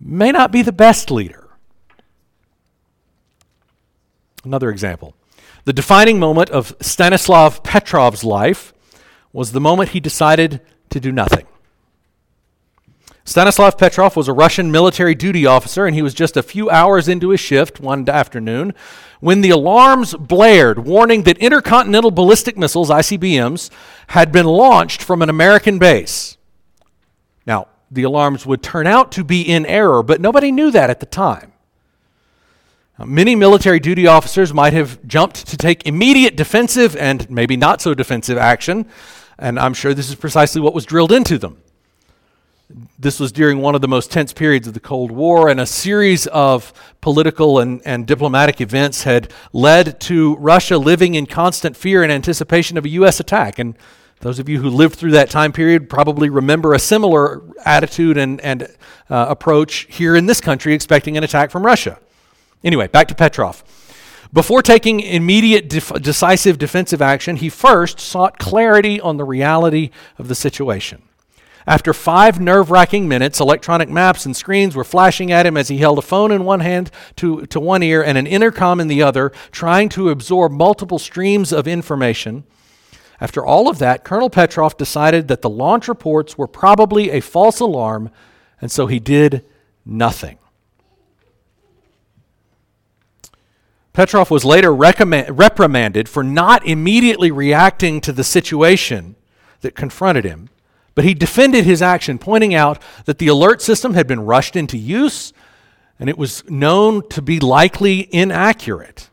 may 0.00 0.32
not 0.32 0.50
be 0.50 0.62
the 0.62 0.72
best 0.72 1.10
leader. 1.10 1.46
Another 4.44 4.70
example 4.70 5.14
the 5.66 5.72
defining 5.72 6.20
moment 6.20 6.48
of 6.50 6.76
Stanislav 6.80 7.64
Petrov's 7.64 8.22
life 8.22 8.72
was 9.32 9.50
the 9.50 9.60
moment 9.60 9.90
he 9.90 10.00
decided 10.00 10.60
to 10.90 11.00
do 11.00 11.10
nothing. 11.10 11.44
Stanislav 13.24 13.76
Petrov 13.76 14.14
was 14.14 14.28
a 14.28 14.32
Russian 14.32 14.70
military 14.70 15.16
duty 15.16 15.44
officer, 15.44 15.84
and 15.84 15.96
he 15.96 16.02
was 16.02 16.14
just 16.14 16.36
a 16.36 16.42
few 16.44 16.70
hours 16.70 17.08
into 17.08 17.30
his 17.30 17.40
shift 17.40 17.80
one 17.80 18.08
afternoon 18.08 18.74
when 19.18 19.40
the 19.40 19.50
alarms 19.50 20.14
blared, 20.14 20.86
warning 20.86 21.24
that 21.24 21.36
intercontinental 21.38 22.12
ballistic 22.12 22.56
missiles, 22.56 22.88
ICBMs, 22.88 23.68
had 24.08 24.30
been 24.30 24.46
launched 24.46 25.02
from 25.02 25.20
an 25.20 25.28
American 25.28 25.80
base. 25.80 26.36
Now, 27.44 27.66
the 27.90 28.04
alarms 28.04 28.46
would 28.46 28.62
turn 28.62 28.86
out 28.86 29.10
to 29.12 29.24
be 29.24 29.42
in 29.42 29.66
error, 29.66 30.04
but 30.04 30.20
nobody 30.20 30.52
knew 30.52 30.70
that 30.70 30.90
at 30.90 31.00
the 31.00 31.06
time. 31.06 31.52
Many 33.04 33.34
military 33.34 33.78
duty 33.78 34.06
officers 34.06 34.54
might 34.54 34.72
have 34.72 35.06
jumped 35.06 35.46
to 35.48 35.58
take 35.58 35.86
immediate 35.86 36.34
defensive 36.34 36.96
and 36.96 37.28
maybe 37.30 37.54
not 37.54 37.82
so 37.82 37.92
defensive 37.92 38.38
action, 38.38 38.86
and 39.38 39.58
I'm 39.58 39.74
sure 39.74 39.92
this 39.92 40.08
is 40.08 40.14
precisely 40.14 40.62
what 40.62 40.72
was 40.72 40.86
drilled 40.86 41.12
into 41.12 41.36
them. 41.36 41.58
This 42.98 43.20
was 43.20 43.32
during 43.32 43.58
one 43.60 43.74
of 43.74 43.82
the 43.82 43.86
most 43.86 44.10
tense 44.10 44.32
periods 44.32 44.66
of 44.66 44.72
the 44.72 44.80
Cold 44.80 45.10
War, 45.10 45.50
and 45.50 45.60
a 45.60 45.66
series 45.66 46.26
of 46.28 46.72
political 47.02 47.58
and, 47.58 47.82
and 47.84 48.06
diplomatic 48.06 48.62
events 48.62 49.02
had 49.02 49.30
led 49.52 50.00
to 50.00 50.34
Russia 50.36 50.78
living 50.78 51.14
in 51.14 51.26
constant 51.26 51.76
fear 51.76 52.02
and 52.02 52.10
anticipation 52.10 52.78
of 52.78 52.86
a 52.86 52.88
U.S. 52.88 53.20
attack. 53.20 53.58
And 53.58 53.76
Those 54.20 54.38
of 54.38 54.48
you 54.48 54.62
who 54.62 54.70
lived 54.70 54.94
through 54.94 55.12
that 55.12 55.28
time 55.28 55.52
period 55.52 55.90
probably 55.90 56.30
remember 56.30 56.72
a 56.72 56.78
similar 56.78 57.42
attitude 57.66 58.16
and, 58.16 58.40
and 58.40 58.62
uh, 59.10 59.26
approach 59.28 59.86
here 59.90 60.16
in 60.16 60.24
this 60.24 60.40
country, 60.40 60.72
expecting 60.72 61.18
an 61.18 61.24
attack 61.24 61.50
from 61.50 61.64
Russia. 61.64 61.98
Anyway, 62.64 62.88
back 62.88 63.08
to 63.08 63.14
Petrov. 63.14 63.62
Before 64.32 64.62
taking 64.62 65.00
immediate 65.00 65.68
def- 65.68 66.02
decisive 66.02 66.58
defensive 66.58 67.00
action, 67.00 67.36
he 67.36 67.48
first 67.48 68.00
sought 68.00 68.38
clarity 68.38 69.00
on 69.00 69.16
the 69.16 69.24
reality 69.24 69.90
of 70.18 70.28
the 70.28 70.34
situation. 70.34 71.02
After 71.66 71.92
five 71.92 72.38
nerve 72.40 72.70
wracking 72.70 73.08
minutes, 73.08 73.40
electronic 73.40 73.88
maps 73.88 74.24
and 74.24 74.36
screens 74.36 74.76
were 74.76 74.84
flashing 74.84 75.32
at 75.32 75.46
him 75.46 75.56
as 75.56 75.68
he 75.68 75.78
held 75.78 75.98
a 75.98 76.02
phone 76.02 76.30
in 76.30 76.44
one 76.44 76.60
hand 76.60 76.92
to, 77.16 77.44
to 77.46 77.58
one 77.58 77.82
ear 77.82 78.04
and 78.04 78.16
an 78.16 78.26
intercom 78.26 78.78
in 78.78 78.86
the 78.86 79.02
other, 79.02 79.32
trying 79.50 79.88
to 79.90 80.10
absorb 80.10 80.52
multiple 80.52 80.98
streams 80.98 81.52
of 81.52 81.66
information. 81.66 82.44
After 83.20 83.44
all 83.44 83.68
of 83.68 83.78
that, 83.78 84.04
Colonel 84.04 84.30
Petrov 84.30 84.76
decided 84.76 85.26
that 85.28 85.42
the 85.42 85.50
launch 85.50 85.88
reports 85.88 86.38
were 86.38 86.46
probably 86.46 87.10
a 87.10 87.20
false 87.20 87.58
alarm, 87.58 88.10
and 88.60 88.70
so 88.70 88.86
he 88.86 89.00
did 89.00 89.44
nothing. 89.84 90.38
Petrov 93.96 94.30
was 94.30 94.44
later 94.44 94.72
reprimanded 94.72 96.08
for 96.08 96.22
not 96.22 96.64
immediately 96.64 97.32
reacting 97.32 98.00
to 98.02 98.12
the 98.12 98.22
situation 98.22 99.16
that 99.62 99.74
confronted 99.74 100.24
him 100.24 100.50
but 100.96 101.04
he 101.04 101.12
defended 101.12 101.66
his 101.66 101.82
action, 101.82 102.18
pointing 102.18 102.54
out 102.54 102.82
that 103.04 103.18
the 103.18 103.28
alert 103.28 103.60
system 103.62 103.94
had 103.94 104.08
been 104.08 104.20
rushed 104.20 104.56
into 104.56 104.78
use 104.78 105.32
and 106.00 106.08
it 106.08 106.18
was 106.18 106.42
known 106.50 107.06
to 107.10 107.22
be 107.22 107.38
likely 107.38 108.08
inaccurate. 108.12 109.10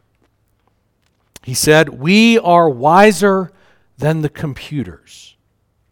He 1.44 1.54
said, 1.54 1.90
We 1.90 2.40
are 2.40 2.70
wiser 2.70 3.52
than 3.98 4.22
the 4.22 4.30
computers, 4.30 5.36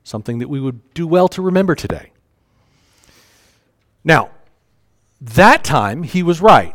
something 0.03 0.39
that 0.39 0.47
we 0.47 0.61
would 0.61 0.93
do 0.93 1.05
well 1.05 1.27
to 1.29 1.41
remember 1.41 1.75
today. 1.75 2.11
Now, 4.01 4.31
that 5.19 5.63
time 5.65 6.03
he 6.03 6.23
was 6.23 6.39
right. 6.39 6.73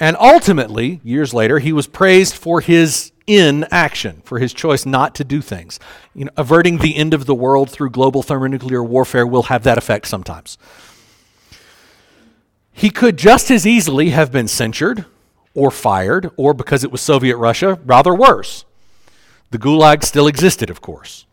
And 0.00 0.16
ultimately, 0.18 1.00
years 1.04 1.32
later, 1.32 1.60
he 1.60 1.72
was 1.72 1.86
praised 1.86 2.34
for 2.34 2.60
his 2.60 3.12
inaction, 3.26 4.22
for 4.24 4.38
his 4.38 4.52
choice 4.52 4.84
not 4.84 5.14
to 5.14 5.24
do 5.24 5.40
things. 5.40 5.78
You 6.14 6.26
know, 6.26 6.30
averting 6.36 6.78
the 6.78 6.96
end 6.96 7.14
of 7.14 7.26
the 7.26 7.34
world 7.34 7.70
through 7.70 7.90
global 7.90 8.22
thermonuclear 8.22 8.82
warfare 8.82 9.26
will 9.26 9.44
have 9.44 9.62
that 9.62 9.78
effect 9.78 10.06
sometimes. 10.06 10.58
He 12.72 12.90
could 12.90 13.16
just 13.16 13.50
as 13.50 13.66
easily 13.66 14.10
have 14.10 14.32
been 14.32 14.48
censured 14.48 15.04
or 15.54 15.70
fired, 15.70 16.30
or 16.36 16.52
because 16.52 16.82
it 16.82 16.90
was 16.90 17.00
Soviet 17.00 17.36
Russia, 17.36 17.78
rather 17.84 18.12
worse. 18.12 18.64
The 19.52 19.58
Gulag 19.58 20.02
still 20.02 20.26
existed, 20.26 20.68
of 20.68 20.80
course. 20.80 21.26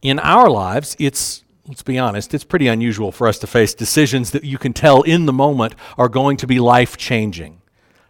In 0.00 0.18
our 0.18 0.48
lives, 0.48 0.96
it's 0.98 1.44
let's 1.68 1.82
be 1.82 1.98
honest, 1.98 2.32
it's 2.32 2.44
pretty 2.44 2.66
unusual 2.66 3.12
for 3.12 3.28
us 3.28 3.38
to 3.38 3.46
face 3.46 3.74
decisions 3.74 4.30
that 4.30 4.42
you 4.42 4.56
can 4.56 4.72
tell 4.72 5.02
in 5.02 5.26
the 5.26 5.32
moment 5.32 5.74
are 5.98 6.08
going 6.08 6.38
to 6.38 6.46
be 6.46 6.58
life 6.58 6.96
changing. 6.96 7.60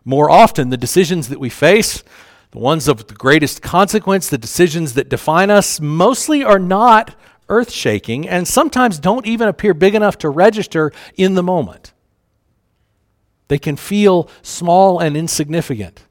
More 0.04 0.30
often, 0.30 0.70
the 0.70 0.76
decisions 0.76 1.28
that 1.28 1.40
we 1.40 1.50
face, 1.50 2.04
the 2.52 2.58
ones 2.58 2.86
of 2.86 3.08
the 3.08 3.14
greatest 3.14 3.60
consequence, 3.60 4.28
the 4.28 4.38
decisions 4.38 4.94
that 4.94 5.08
define 5.08 5.50
us, 5.50 5.80
mostly 5.80 6.44
are 6.44 6.60
not 6.60 7.16
earth 7.48 7.72
shaking 7.72 8.28
and 8.28 8.46
sometimes 8.46 8.98
don't 8.98 9.26
even 9.26 9.48
appear 9.48 9.74
big 9.74 9.94
enough 9.94 10.16
to 10.18 10.30
register 10.30 10.92
in 11.16 11.34
the 11.34 11.42
moment. 11.42 11.92
They 13.48 13.58
can 13.58 13.76
feel 13.76 14.30
small 14.42 15.00
and 15.00 15.16
insignificant 15.16 16.04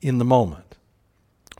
in 0.00 0.18
the 0.18 0.24
moment. 0.24 0.76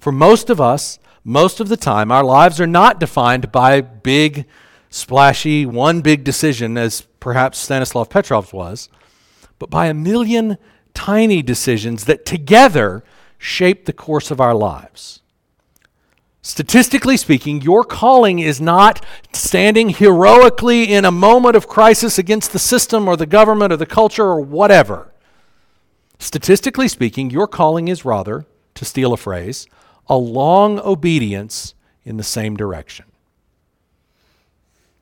For 0.01 0.13
most 0.13 0.49
of 0.49 0.61
us, 0.61 0.99
most 1.27 1.59
of 1.59 1.69
the 1.69 1.77
time, 1.77 2.13
our 2.13 2.23
lives 2.23 2.61
are 2.61 2.69
not 2.69 3.01
defined 3.01 3.51
by 3.51 3.81
big, 3.81 4.47
splashy, 4.91 5.67
one 5.67 6.01
big 6.01 6.23
decision, 6.23 6.79
as 6.79 7.01
perhaps 7.19 7.59
Stanislav 7.59 8.09
Petrov's 8.09 8.53
was, 8.53 8.89
but 9.59 9.69
by 9.69 9.87
a 9.87 9.95
million 9.95 10.57
tiny 10.95 11.43
decisions 11.43 12.05
that 12.05 12.25
together 12.25 13.03
shape 13.39 13.87
the 13.87 13.93
course 13.93 14.31
of 14.31 14.41
our 14.41 14.55
lives. 14.55 15.21
Statistically 16.43 17.17
speaking, 17.17 17.61
your 17.61 17.83
calling 17.83 18.39
is 18.39 18.61
not 18.61 19.05
standing 19.33 19.89
heroically 19.89 20.85
in 20.85 21.05
a 21.05 21.11
moment 21.11 21.57
of 21.57 21.67
crisis 21.67 22.19
against 22.21 22.53
the 22.53 22.61
system 22.61 23.09
or 23.09 23.17
the 23.17 23.27
government 23.27 23.73
or 23.73 23.77
the 23.77 23.85
culture 23.85 24.27
or 24.27 24.41
whatever. 24.41 25.13
Statistically 26.21 26.87
speaking, 26.87 27.31
your 27.31 27.49
calling 27.49 27.89
is 27.89 28.05
rather, 28.05 28.47
to 28.77 28.85
steal 28.85 29.13
a 29.13 29.17
phrase, 29.17 29.67
a 30.09 30.17
long 30.17 30.79
obedience 30.81 31.75
in 32.05 32.17
the 32.17 32.23
same 32.23 32.57
direction. 32.57 33.07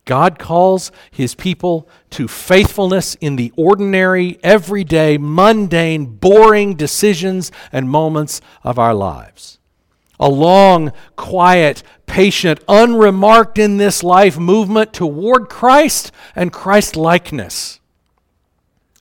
God 0.04 0.38
calls 0.38 0.92
his 1.10 1.34
people 1.34 1.88
to 2.10 2.28
faithfulness 2.28 3.14
in 3.16 3.36
the 3.36 3.52
ordinary, 3.56 4.38
everyday, 4.42 5.16
mundane, 5.16 6.04
boring 6.04 6.74
decisions 6.74 7.50
and 7.72 7.88
moments 7.88 8.40
of 8.62 8.78
our 8.78 8.94
lives. 8.94 9.58
A 10.20 10.28
long, 10.28 10.92
quiet, 11.16 11.82
patient, 12.06 12.60
unremarked 12.68 13.58
in 13.58 13.78
this 13.78 14.02
life 14.02 14.38
movement 14.38 14.92
toward 14.92 15.48
Christ 15.48 16.12
and 16.36 16.52
Christ 16.52 16.96
likeness 16.96 17.80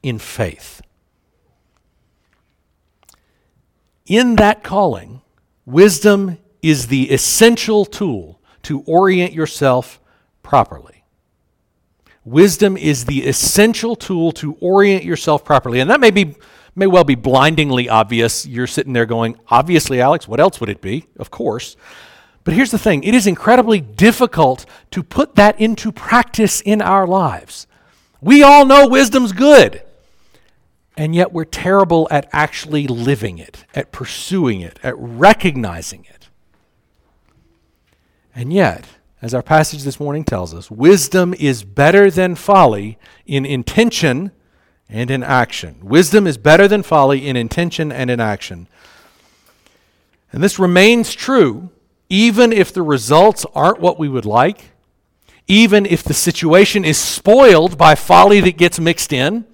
in 0.02 0.20
faith. 0.20 0.82
In 4.06 4.38
that 4.38 4.64
calling, 4.64 5.22
wisdom 5.66 6.38
is 6.62 6.88
the 6.88 7.12
essential 7.12 7.86
tool 7.86 8.40
to 8.64 8.82
orient 8.82 9.34
yourself 9.34 10.00
properly. 10.42 11.04
Wisdom 12.26 12.78
is 12.78 13.06
the 13.06 13.26
essential 13.26 13.96
tool 13.96 14.32
to 14.32 14.54
orient 14.62 15.04
yourself 15.04 15.44
properly. 15.44 15.80
And 15.80 15.90
that 15.90 16.00
may 16.00 16.12
be 16.12 16.36
may 16.76 16.88
well 16.88 17.04
be 17.04 17.16
blindingly 17.16 17.88
obvious. 17.88 18.48
You're 18.48 18.66
sitting 18.66 18.94
there 18.94 19.06
going, 19.06 19.36
"Obviously, 19.50 20.02
Alex, 20.02 20.28
what 20.28 20.40
else 20.40 20.60
would 20.60 20.70
it 20.70 20.82
be?" 20.82 21.06
Of 21.20 21.30
course. 21.30 21.76
But 22.44 22.56
here's 22.56 22.72
the 22.72 22.80
thing, 22.80 23.04
it 23.04 23.14
is 23.14 23.28
incredibly 23.28 23.80
difficult 23.80 24.66
to 24.92 25.04
put 25.04 25.36
that 25.36 25.60
into 25.60 25.92
practice 25.92 26.62
in 26.62 26.82
our 26.82 27.08
lives. 27.08 27.68
We 28.22 28.44
all 28.44 28.66
know 28.66 28.88
wisdom's 28.88 29.32
good. 29.32 29.82
And 30.96 31.16
yet 31.16 31.34
we're 31.34 31.46
terrible 31.46 32.08
at 32.12 32.30
actually 32.32 32.88
living 32.88 33.40
it, 33.40 33.66
at 33.74 33.92
pursuing 33.92 34.62
it, 34.62 34.80
at 34.84 34.96
recognizing 34.98 36.06
it. 36.10 36.30
And 38.36 38.54
yet, 38.54 38.86
as 39.22 39.34
our 39.34 39.42
passage 39.42 39.84
this 39.84 40.00
morning 40.00 40.24
tells 40.24 40.54
us, 40.54 40.70
wisdom 40.70 41.34
is 41.40 41.64
better 41.64 42.12
than 42.12 42.36
folly 42.36 42.98
in 43.26 43.46
intention 43.46 44.32
and 44.90 45.10
in 45.10 45.24
action. 45.24 45.78
Wisdom 45.82 46.28
is 46.28 46.38
better 46.38 46.68
than 46.68 46.84
folly 46.84 47.28
in 47.28 47.36
intention 47.36 47.92
and 47.92 48.10
in 48.10 48.20
action. 48.20 48.68
And 50.32 50.44
this 50.44 50.60
remains 50.60 51.14
true 51.14 51.70
even 52.10 52.54
if 52.54 52.72
the 52.72 52.84
results 52.84 53.46
aren't 53.56 53.80
what 53.80 53.98
we 53.98 54.08
would 54.08 54.26
like, 54.26 54.72
even 55.48 55.86
if 55.86 56.04
the 56.04 56.14
situation 56.14 56.86
is 56.86 56.98
spoiled 56.98 57.78
by 57.78 57.96
folly 57.96 58.40
that 58.40 58.58
gets 58.58 58.80
mixed 58.80 59.12
in, 59.12 59.46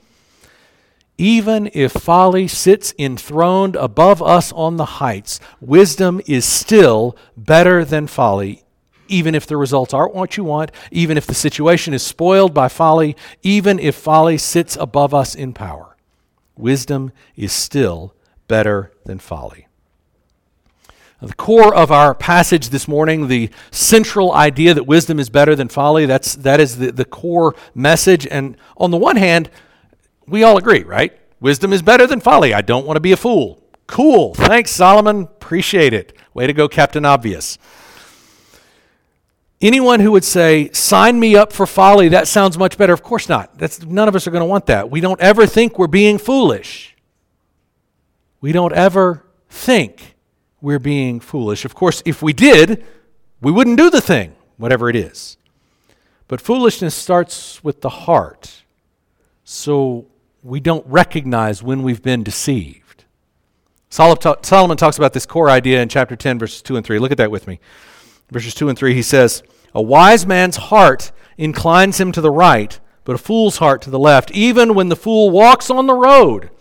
even 1.20 1.70
if 1.74 1.92
folly 1.92 2.48
sits 2.48 2.94
enthroned 2.98 3.76
above 3.76 4.24
us 4.24 4.54
on 4.54 4.78
the 4.78 4.86
heights, 4.86 5.40
wisdom 5.60 6.22
is 6.26 6.46
still 6.46 7.16
better 7.36 7.84
than 7.84 8.08
folly 8.08 8.64
even 9.12 9.34
if 9.34 9.48
the 9.48 9.58
results 9.58 9.92
aren't 9.92 10.14
what 10.14 10.38
you 10.38 10.44
want, 10.44 10.72
even 10.92 11.18
if 11.18 11.26
the 11.26 11.34
situation 11.34 11.96
is 11.96 12.04
spoiled 12.04 12.54
by 12.54 12.68
folly, 12.68 13.18
even 13.42 13.80
if 13.80 13.96
folly 13.96 14.38
sits 14.38 14.76
above 14.76 15.16
us 15.16 15.34
in 15.34 15.52
power. 15.52 15.98
Wisdom 16.56 17.12
is 17.36 17.52
still 17.52 18.14
better 18.48 18.92
than 19.06 19.18
folly. 19.18 19.68
The 21.22 21.34
core 21.34 21.74
of 21.74 21.92
our 21.92 22.14
passage 22.14 22.70
this 22.70 22.88
morning, 22.88 23.28
the 23.28 23.50
central 23.72 24.32
idea 24.32 24.76
that 24.76 24.86
wisdom 24.86 25.20
is 25.20 25.32
better 25.32 25.56
than 25.56 25.68
folly, 25.68 26.06
that's, 26.06 26.36
that 26.36 26.60
is 26.60 26.78
the, 26.78 26.92
the 26.92 27.04
core 27.04 27.56
message. 27.74 28.28
And 28.28 28.56
on 28.78 28.92
the 28.92 28.98
one 28.98 29.18
hand, 29.18 29.50
we 30.30 30.44
all 30.44 30.58
agree, 30.58 30.84
right? 30.84 31.18
Wisdom 31.40 31.74
is 31.74 31.82
better 31.82 32.06
than 32.06 32.20
folly. 32.20 32.54
I 32.54 32.62
don't 32.62 32.86
want 32.86 32.98
to 32.98 33.02
be 33.02 33.12
a 33.12 33.18
fool. 33.18 33.64
Cool. 33.88 34.34
Thanks, 34.36 34.72
Solomon. 34.72 35.24
Appreciate 35.24 35.94
it. 35.94 36.16
Way 36.34 36.48
to 36.48 36.54
go, 36.54 36.68
Captain 36.68 37.06
Obvious. 37.06 37.58
Anyone 39.62 40.00
who 40.00 40.12
would 40.12 40.24
say, 40.24 40.72
sign 40.72 41.20
me 41.20 41.36
up 41.36 41.52
for 41.52 41.66
folly, 41.66 42.10
that 42.10 42.28
sounds 42.28 42.58
much 42.58 42.78
better. 42.78 42.94
Of 42.94 43.04
course 43.04 43.28
not. 43.28 43.58
That's, 43.58 43.84
none 43.84 44.08
of 44.08 44.16
us 44.16 44.26
are 44.26 44.32
going 44.32 44.42
to 44.42 44.46
want 44.46 44.68
that. 44.68 44.90
We 44.90 45.02
don't 45.02 45.20
ever 45.20 45.46
think 45.46 45.78
we're 45.78 45.88
being 45.88 46.18
foolish. 46.18 46.96
We 48.40 48.54
don't 48.54 48.74
ever 48.74 49.26
think 49.50 50.16
we're 50.62 50.80
being 50.80 51.20
foolish. 51.20 51.66
Of 51.66 51.76
course, 51.76 52.02
if 52.06 52.22
we 52.22 52.32
did, 52.32 52.86
we 53.42 53.52
wouldn't 53.52 53.78
do 53.78 53.90
the 53.90 54.02
thing, 54.02 54.34
whatever 54.58 54.90
it 54.90 54.96
is. 54.96 55.36
But 56.30 56.40
foolishness 56.40 56.96
starts 56.96 57.62
with 57.64 57.82
the 57.82 57.90
heart. 57.90 58.64
So 59.44 60.06
we 60.44 60.60
don't 60.60 60.86
recognize 60.88 61.62
when 61.62 61.84
we've 61.84 62.02
been 62.02 62.24
deceived. 62.24 63.06
Solomon 63.90 64.78
talks 64.78 64.98
about 64.98 65.14
this 65.14 65.26
core 65.26 65.50
idea 65.50 65.82
in 65.82 65.90
chapter 65.90 66.16
10, 66.16 66.40
verses 66.40 66.62
2 66.62 66.78
and 66.78 66.86
3. 66.86 67.00
Look 67.00 67.12
at 67.12 67.18
that 67.18 67.32
with 67.32 67.48
me. 67.48 67.60
Verses 68.32 68.54
2 68.54 68.70
and 68.70 68.78
3, 68.78 68.94
he 68.94 69.02
says, 69.02 69.42
A 69.74 69.82
wise 69.82 70.26
man's 70.26 70.58
heart 70.58 71.12
inclines 71.38 72.00
him 72.00 72.12
to 72.12 72.22
the 72.22 72.32
right, 72.32 72.80
but 73.04 73.16
a 73.16 73.18
fool's 73.18 73.58
heart 73.58 73.82
to 73.84 73.90
the 73.90 74.00
left. 74.00 74.32
Even 74.32 74.76
when 74.76 74.90
the 74.90 74.96
fool 74.96 75.32
walks 75.32 75.70
on 75.70 75.88
the 75.88 75.96
road, 75.96 76.52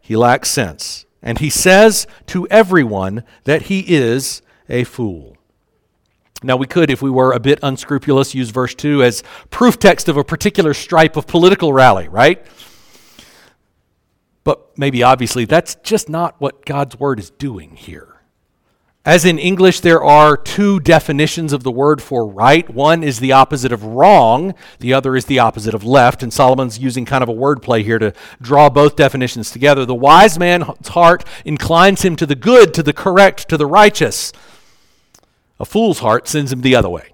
he 0.00 0.16
lacks 0.16 0.50
sense. 0.50 1.06
And 1.22 1.38
he 1.38 1.50
says 1.50 2.08
to 2.26 2.48
everyone 2.48 3.22
that 3.44 3.62
he 3.62 3.80
is 3.94 4.42
a 4.68 4.82
fool. 4.82 5.36
Now, 6.42 6.56
we 6.56 6.66
could, 6.66 6.90
if 6.90 7.00
we 7.00 7.10
were 7.10 7.32
a 7.32 7.38
bit 7.38 7.60
unscrupulous, 7.62 8.34
use 8.34 8.50
verse 8.50 8.74
2 8.74 9.04
as 9.04 9.22
proof 9.50 9.78
text 9.78 10.08
of 10.08 10.16
a 10.16 10.24
particular 10.24 10.74
stripe 10.74 11.16
of 11.16 11.28
political 11.28 11.72
rally, 11.72 12.08
right? 12.08 12.44
But 14.44 14.76
maybe 14.76 15.02
obviously 15.02 15.44
that's 15.44 15.76
just 15.76 16.08
not 16.08 16.40
what 16.40 16.64
God's 16.64 16.98
word 16.98 17.18
is 17.18 17.30
doing 17.30 17.76
here. 17.76 18.12
As 19.04 19.24
in 19.24 19.36
English, 19.40 19.80
there 19.80 20.02
are 20.02 20.36
two 20.36 20.78
definitions 20.78 21.52
of 21.52 21.64
the 21.64 21.72
word 21.72 22.00
for 22.00 22.24
right. 22.24 22.70
One 22.70 23.02
is 23.02 23.18
the 23.18 23.32
opposite 23.32 23.72
of 23.72 23.82
wrong, 23.82 24.54
the 24.78 24.94
other 24.94 25.16
is 25.16 25.24
the 25.24 25.40
opposite 25.40 25.74
of 25.74 25.82
left. 25.82 26.22
And 26.22 26.32
Solomon's 26.32 26.78
using 26.78 27.04
kind 27.04 27.20
of 27.20 27.28
a 27.28 27.34
wordplay 27.34 27.82
here 27.82 27.98
to 27.98 28.12
draw 28.40 28.70
both 28.70 28.94
definitions 28.94 29.50
together. 29.50 29.84
The 29.84 29.94
wise 29.94 30.38
man's 30.38 30.86
heart 30.88 31.24
inclines 31.44 32.02
him 32.02 32.14
to 32.14 32.26
the 32.26 32.36
good, 32.36 32.72
to 32.74 32.82
the 32.84 32.92
correct, 32.92 33.48
to 33.48 33.56
the 33.56 33.66
righteous. 33.66 34.32
A 35.58 35.64
fool's 35.64 35.98
heart 35.98 36.28
sends 36.28 36.52
him 36.52 36.60
the 36.60 36.76
other 36.76 36.88
way. 36.88 37.08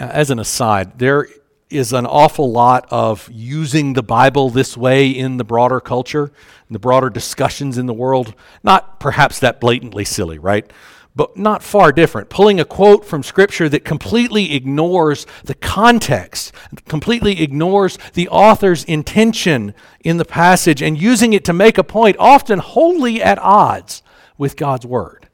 As 0.00 0.30
an 0.30 0.40
aside, 0.40 0.98
there 0.98 1.28
is 1.70 1.92
an 1.92 2.06
awful 2.06 2.50
lot 2.50 2.86
of 2.90 3.28
using 3.30 3.92
the 3.92 4.02
Bible 4.02 4.50
this 4.50 4.76
way 4.76 5.08
in 5.08 5.36
the 5.36 5.44
broader 5.44 5.80
culture, 5.80 6.32
in 6.68 6.72
the 6.72 6.78
broader 6.78 7.10
discussions 7.10 7.78
in 7.78 7.86
the 7.86 7.94
world. 7.94 8.34
Not 8.62 9.00
perhaps 9.00 9.38
that 9.40 9.60
blatantly 9.60 10.04
silly, 10.04 10.38
right? 10.38 10.70
But 11.14 11.36
not 11.36 11.62
far 11.62 11.92
different. 11.92 12.30
Pulling 12.30 12.60
a 12.60 12.64
quote 12.64 13.04
from 13.04 13.22
Scripture 13.22 13.68
that 13.68 13.84
completely 13.84 14.54
ignores 14.54 15.26
the 15.44 15.54
context, 15.54 16.52
completely 16.86 17.42
ignores 17.42 17.98
the 18.14 18.28
author's 18.28 18.84
intention 18.84 19.74
in 20.00 20.16
the 20.16 20.24
passage, 20.24 20.80
and 20.80 21.00
using 21.00 21.32
it 21.32 21.44
to 21.44 21.52
make 21.52 21.76
a 21.76 21.84
point, 21.84 22.16
often 22.18 22.60
wholly 22.60 23.22
at 23.22 23.38
odds 23.38 24.02
with 24.36 24.56
God's 24.56 24.86
Word. 24.86 25.27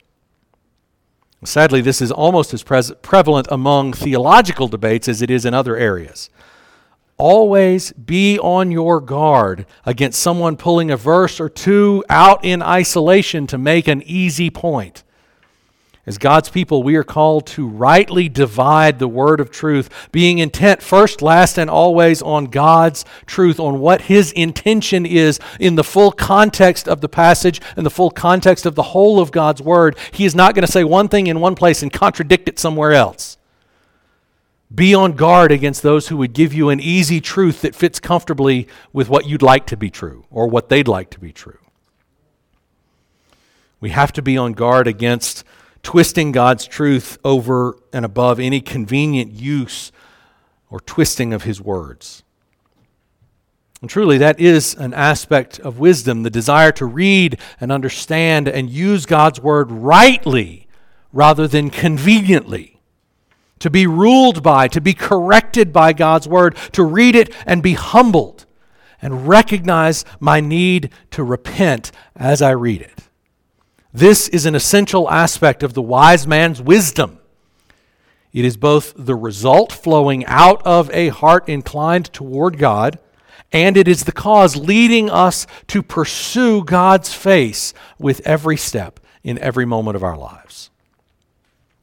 Sadly, 1.44 1.80
this 1.80 2.00
is 2.00 2.10
almost 2.10 2.54
as 2.54 2.62
prevalent 2.62 3.48
among 3.50 3.92
theological 3.92 4.66
debates 4.66 5.08
as 5.08 5.20
it 5.20 5.30
is 5.30 5.44
in 5.44 5.52
other 5.52 5.76
areas. 5.76 6.30
Always 7.16 7.92
be 7.92 8.38
on 8.38 8.70
your 8.70 9.00
guard 9.00 9.66
against 9.86 10.20
someone 10.20 10.56
pulling 10.56 10.90
a 10.90 10.96
verse 10.96 11.38
or 11.38 11.48
two 11.48 12.04
out 12.08 12.44
in 12.44 12.62
isolation 12.62 13.46
to 13.48 13.58
make 13.58 13.86
an 13.86 14.02
easy 14.02 14.50
point. 14.50 15.04
As 16.06 16.18
God's 16.18 16.50
people, 16.50 16.82
we 16.82 16.96
are 16.96 17.04
called 17.04 17.46
to 17.48 17.66
rightly 17.66 18.28
divide 18.28 18.98
the 18.98 19.08
word 19.08 19.40
of 19.40 19.50
truth, 19.50 19.88
being 20.12 20.38
intent 20.38 20.82
first, 20.82 21.22
last, 21.22 21.56
and 21.56 21.70
always 21.70 22.20
on 22.20 22.46
God's 22.46 23.06
truth, 23.24 23.58
on 23.58 23.80
what 23.80 24.02
His 24.02 24.30
intention 24.32 25.06
is 25.06 25.40
in 25.58 25.76
the 25.76 25.84
full 25.84 26.12
context 26.12 26.88
of 26.88 27.00
the 27.00 27.08
passage 27.08 27.58
and 27.74 27.86
the 27.86 27.90
full 27.90 28.10
context 28.10 28.66
of 28.66 28.74
the 28.74 28.82
whole 28.82 29.18
of 29.18 29.32
God's 29.32 29.62
word. 29.62 29.96
He 30.12 30.26
is 30.26 30.34
not 30.34 30.54
going 30.54 30.66
to 30.66 30.70
say 30.70 30.84
one 30.84 31.08
thing 31.08 31.26
in 31.26 31.40
one 31.40 31.54
place 31.54 31.82
and 31.82 31.90
contradict 31.90 32.50
it 32.50 32.58
somewhere 32.58 32.92
else. 32.92 33.38
Be 34.74 34.94
on 34.94 35.12
guard 35.12 35.52
against 35.52 35.82
those 35.82 36.08
who 36.08 36.18
would 36.18 36.34
give 36.34 36.52
you 36.52 36.68
an 36.68 36.80
easy 36.80 37.20
truth 37.20 37.62
that 37.62 37.74
fits 37.74 37.98
comfortably 37.98 38.68
with 38.92 39.08
what 39.08 39.26
you'd 39.26 39.40
like 39.40 39.66
to 39.66 39.76
be 39.76 39.88
true 39.88 40.26
or 40.30 40.48
what 40.48 40.68
they'd 40.68 40.88
like 40.88 41.08
to 41.10 41.20
be 41.20 41.32
true. 41.32 41.58
We 43.80 43.90
have 43.90 44.12
to 44.14 44.22
be 44.22 44.36
on 44.36 44.52
guard 44.52 44.86
against 44.86 45.44
twisting 45.84 46.32
God's 46.32 46.66
truth 46.66 47.18
over 47.22 47.78
and 47.92 48.04
above 48.04 48.40
any 48.40 48.60
convenient 48.60 49.30
use 49.30 49.92
or 50.68 50.80
twisting 50.80 51.32
of 51.32 51.44
his 51.44 51.60
words. 51.60 52.24
And 53.80 53.90
truly, 53.90 54.18
that 54.18 54.40
is 54.40 54.74
an 54.74 54.94
aspect 54.94 55.60
of 55.60 55.78
wisdom 55.78 56.22
the 56.22 56.30
desire 56.30 56.72
to 56.72 56.86
read 56.86 57.38
and 57.60 57.70
understand 57.70 58.48
and 58.48 58.70
use 58.70 59.06
God's 59.06 59.40
word 59.40 59.70
rightly 59.70 60.66
rather 61.12 61.46
than 61.46 61.70
conveniently. 61.70 62.80
To 63.60 63.70
be 63.70 63.86
ruled 63.86 64.42
by, 64.42 64.68
to 64.68 64.80
be 64.80 64.94
corrected 64.94 65.72
by 65.72 65.92
God's 65.92 66.26
word, 66.26 66.56
to 66.72 66.82
read 66.82 67.14
it 67.14 67.32
and 67.46 67.62
be 67.62 67.74
humbled 67.74 68.46
and 69.00 69.28
recognize 69.28 70.04
my 70.18 70.40
need 70.40 70.90
to 71.10 71.22
repent 71.22 71.92
as 72.16 72.40
I 72.40 72.50
read 72.50 72.80
it. 72.80 73.04
This 73.94 74.26
is 74.26 74.44
an 74.44 74.56
essential 74.56 75.08
aspect 75.08 75.62
of 75.62 75.74
the 75.74 75.80
wise 75.80 76.26
man's 76.26 76.60
wisdom. 76.60 77.20
It 78.32 78.44
is 78.44 78.56
both 78.56 78.92
the 78.96 79.14
result 79.14 79.70
flowing 79.70 80.26
out 80.26 80.60
of 80.66 80.90
a 80.90 81.10
heart 81.10 81.48
inclined 81.48 82.12
toward 82.12 82.58
God, 82.58 82.98
and 83.52 83.76
it 83.76 83.86
is 83.86 84.02
the 84.02 84.10
cause 84.10 84.56
leading 84.56 85.08
us 85.08 85.46
to 85.68 85.80
pursue 85.80 86.64
God's 86.64 87.14
face 87.14 87.72
with 87.96 88.20
every 88.26 88.56
step 88.56 88.98
in 89.22 89.38
every 89.38 89.64
moment 89.64 89.94
of 89.94 90.02
our 90.02 90.16
lives. 90.16 90.70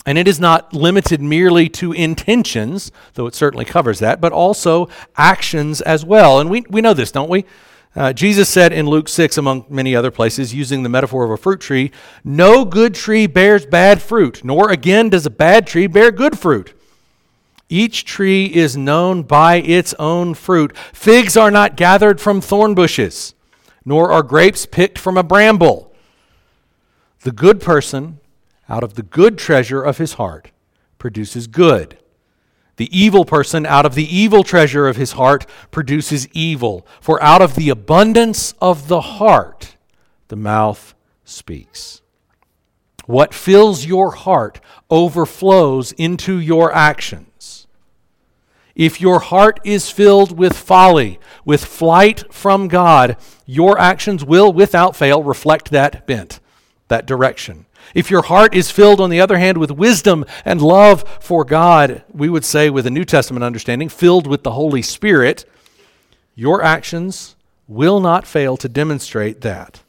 And 0.05 0.17
it 0.17 0.27
is 0.27 0.37
not 0.37 0.73
limited 0.73 1.21
merely 1.21 1.69
to 1.69 1.93
intentions, 1.93 2.91
though 3.13 3.27
it 3.27 3.35
certainly 3.35 3.63
covers 3.63 3.99
that, 3.99 4.19
but 4.19 4.33
also 4.33 4.89
actions 5.15 5.79
as 5.79 6.03
well. 6.03 6.41
And 6.41 6.49
we, 6.49 6.65
we 6.69 6.81
know 6.81 6.93
this, 6.93 7.13
don't 7.13 7.29
we? 7.29 7.45
Uh, 7.93 8.13
Jesus 8.13 8.47
said 8.47 8.71
in 8.71 8.85
Luke 8.87 9.09
6, 9.09 9.37
among 9.37 9.65
many 9.69 9.95
other 9.95 10.11
places, 10.11 10.53
using 10.53 10.83
the 10.83 10.89
metaphor 10.89 11.25
of 11.25 11.31
a 11.31 11.37
fruit 11.37 11.59
tree, 11.59 11.91
No 12.23 12.63
good 12.63 12.95
tree 12.95 13.27
bears 13.27 13.65
bad 13.65 14.01
fruit, 14.01 14.45
nor 14.45 14.71
again 14.71 15.09
does 15.09 15.25
a 15.25 15.29
bad 15.29 15.67
tree 15.67 15.87
bear 15.87 16.09
good 16.11 16.39
fruit. 16.39 16.73
Each 17.67 18.05
tree 18.05 18.45
is 18.45 18.77
known 18.77 19.23
by 19.23 19.55
its 19.55 19.93
own 19.99 20.33
fruit. 20.33 20.75
Figs 20.77 21.35
are 21.35 21.51
not 21.51 21.77
gathered 21.77 22.21
from 22.21 22.39
thorn 22.39 22.75
bushes, 22.75 23.33
nor 23.85 24.11
are 24.11 24.23
grapes 24.23 24.65
picked 24.65 24.97
from 24.97 25.17
a 25.17 25.23
bramble. 25.23 25.93
The 27.21 27.31
good 27.31 27.61
person, 27.61 28.19
out 28.69 28.83
of 28.83 28.95
the 28.95 29.03
good 29.03 29.37
treasure 29.37 29.81
of 29.81 29.97
his 29.97 30.13
heart, 30.13 30.51
produces 30.97 31.47
good 31.47 31.97
the 32.81 32.99
evil 32.99 33.25
person, 33.25 33.63
out 33.67 33.85
of 33.85 33.93
the 33.93 34.17
evil 34.17 34.43
treasure 34.43 34.87
of 34.87 34.95
his 34.95 35.11
heart, 35.11 35.45
produces 35.69 36.27
evil. 36.29 36.83
For 36.99 37.21
out 37.21 37.39
of 37.39 37.53
the 37.53 37.69
abundance 37.69 38.55
of 38.59 38.87
the 38.87 39.01
heart, 39.01 39.75
the 40.29 40.35
mouth 40.35 40.95
speaks. 41.23 42.01
What 43.05 43.35
fills 43.35 43.85
your 43.85 44.13
heart 44.13 44.59
overflows 44.89 45.91
into 45.91 46.39
your 46.39 46.73
actions. 46.73 47.67
If 48.73 48.99
your 48.99 49.19
heart 49.19 49.59
is 49.63 49.91
filled 49.91 50.35
with 50.35 50.57
folly, 50.57 51.19
with 51.45 51.63
flight 51.63 52.33
from 52.33 52.67
God, 52.67 53.15
your 53.45 53.77
actions 53.77 54.25
will, 54.25 54.51
without 54.51 54.95
fail, 54.95 55.21
reflect 55.21 55.69
that 55.69 56.07
bent, 56.07 56.39
that 56.87 57.05
direction. 57.05 57.67
If 57.93 58.09
your 58.09 58.23
heart 58.23 58.55
is 58.55 58.71
filled, 58.71 59.01
on 59.01 59.09
the 59.09 59.21
other 59.21 59.37
hand, 59.37 59.57
with 59.57 59.71
wisdom 59.71 60.25
and 60.45 60.61
love 60.61 61.03
for 61.19 61.43
God, 61.43 62.03
we 62.11 62.29
would 62.29 62.45
say 62.45 62.69
with 62.69 62.85
a 62.85 62.91
New 62.91 63.05
Testament 63.05 63.43
understanding, 63.43 63.89
filled 63.89 64.27
with 64.27 64.43
the 64.43 64.51
Holy 64.51 64.81
Spirit, 64.81 65.45
your 66.35 66.63
actions 66.63 67.35
will 67.67 67.99
not 67.99 68.25
fail 68.27 68.57
to 68.57 68.69
demonstrate 68.69 69.41
that. 69.41 69.81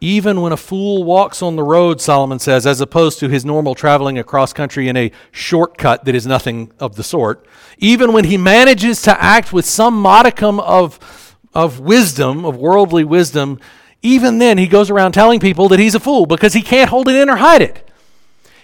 Even 0.00 0.42
when 0.42 0.52
a 0.52 0.56
fool 0.56 1.04
walks 1.04 1.40
on 1.40 1.56
the 1.56 1.62
road, 1.62 2.00
Solomon 2.00 2.38
says, 2.38 2.66
as 2.66 2.80
opposed 2.82 3.18
to 3.20 3.28
his 3.28 3.44
normal 3.44 3.74
traveling 3.74 4.18
across 4.18 4.52
country 4.52 4.88
in 4.88 4.96
a 4.96 5.10
shortcut 5.30 6.04
that 6.04 6.14
is 6.14 6.26
nothing 6.26 6.72
of 6.78 6.96
the 6.96 7.02
sort, 7.02 7.46
even 7.78 8.12
when 8.12 8.24
he 8.24 8.36
manages 8.36 9.00
to 9.02 9.22
act 9.22 9.52
with 9.52 9.64
some 9.64 9.94
modicum 9.94 10.60
of, 10.60 11.38
of 11.54 11.80
wisdom, 11.80 12.44
of 12.44 12.56
worldly 12.56 13.04
wisdom, 13.04 13.58
even 14.04 14.36
then, 14.36 14.58
he 14.58 14.66
goes 14.66 14.90
around 14.90 15.12
telling 15.12 15.40
people 15.40 15.68
that 15.70 15.80
he's 15.80 15.94
a 15.94 16.00
fool 16.00 16.26
because 16.26 16.52
he 16.52 16.60
can't 16.60 16.90
hold 16.90 17.08
it 17.08 17.16
in 17.16 17.30
or 17.30 17.36
hide 17.36 17.62
it. 17.62 17.88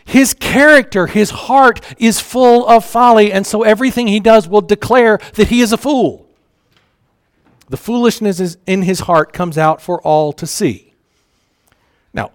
His 0.05 0.35
character, 0.35 1.07
his 1.07 1.31
heart 1.31 1.81
is 1.98 2.20
full 2.20 2.66
of 2.68 2.85
folly, 2.85 3.33
and 3.33 3.46
so 3.46 3.62
everything 3.62 4.07
he 4.07 4.20
does 4.20 4.46
will 4.46 4.61
declare 4.61 5.18
that 5.35 5.48
he 5.48 5.62
is 5.62 5.72
a 5.72 5.79
fool. 5.79 6.26
The 7.70 7.79
foolishness 7.79 8.59
in 8.66 8.83
his 8.83 9.00
heart 9.00 9.33
comes 9.33 9.57
out 9.57 9.81
for 9.81 10.03
all 10.03 10.35
to 10.35 10.46
see. 10.46 10.92
Now, 12.12 12.33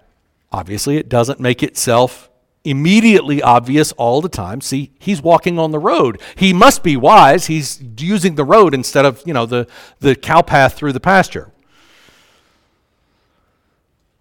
obviously, 0.52 0.98
it 0.98 1.08
doesn't 1.08 1.40
make 1.40 1.62
itself 1.62 2.30
immediately 2.64 3.40
obvious 3.44 3.92
all 3.92 4.20
the 4.20 4.30
time. 4.30 4.62
See, 4.62 4.92
he's 4.98 5.22
walking 5.22 5.60
on 5.60 5.70
the 5.70 5.78
road. 5.78 6.20
He 6.36 6.54
must 6.54 6.82
be 6.82 6.98
wise. 6.98 7.46
He's 7.46 7.84
using 8.00 8.34
the 8.34 8.46
road 8.46 8.74
instead 8.74 9.06
of, 9.06 9.22
you 9.28 9.34
know, 9.34 9.46
the, 9.46 9.68
the 10.00 10.16
cow 10.16 10.42
path 10.42 10.74
through 10.74 10.94
the 10.94 11.00
pasture 11.00 11.52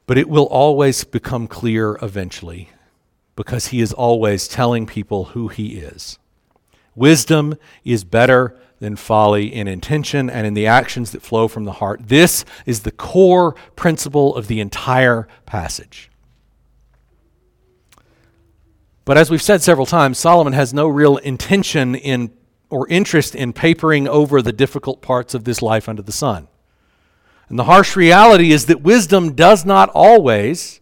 but 0.06 0.18
it 0.18 0.28
will 0.28 0.46
always 0.46 1.04
become 1.04 1.46
clear 1.46 1.98
eventually 2.02 2.70
because 3.36 3.68
he 3.68 3.80
is 3.80 3.92
always 3.92 4.46
telling 4.46 4.86
people 4.86 5.26
who 5.26 5.48
he 5.48 5.78
is. 5.78 6.18
Wisdom 6.94 7.56
is 7.84 8.04
better 8.04 8.56
than 8.78 8.96
folly 8.96 9.52
in 9.52 9.66
intention 9.66 10.28
and 10.28 10.46
in 10.46 10.54
the 10.54 10.66
actions 10.66 11.10
that 11.12 11.22
flow 11.22 11.48
from 11.48 11.64
the 11.64 11.72
heart. 11.72 12.00
This 12.08 12.44
is 12.66 12.80
the 12.80 12.92
core 12.92 13.54
principle 13.76 14.36
of 14.36 14.46
the 14.46 14.60
entire 14.60 15.26
passage. 15.46 16.10
But 19.04 19.18
as 19.18 19.30
we've 19.30 19.42
said 19.42 19.62
several 19.62 19.86
times, 19.86 20.18
Solomon 20.18 20.52
has 20.52 20.72
no 20.72 20.86
real 20.88 21.16
intention 21.18 21.94
in 21.94 22.30
or 22.70 22.88
interest 22.88 23.34
in 23.34 23.52
papering 23.52 24.08
over 24.08 24.42
the 24.42 24.52
difficult 24.52 25.02
parts 25.02 25.34
of 25.34 25.44
this 25.44 25.62
life 25.62 25.88
under 25.88 26.02
the 26.02 26.12
sun. 26.12 26.48
And 27.48 27.58
the 27.58 27.64
harsh 27.64 27.96
reality 27.96 28.52
is 28.52 28.66
that 28.66 28.82
wisdom 28.82 29.34
does 29.34 29.64
not 29.64 29.90
always, 29.90 30.80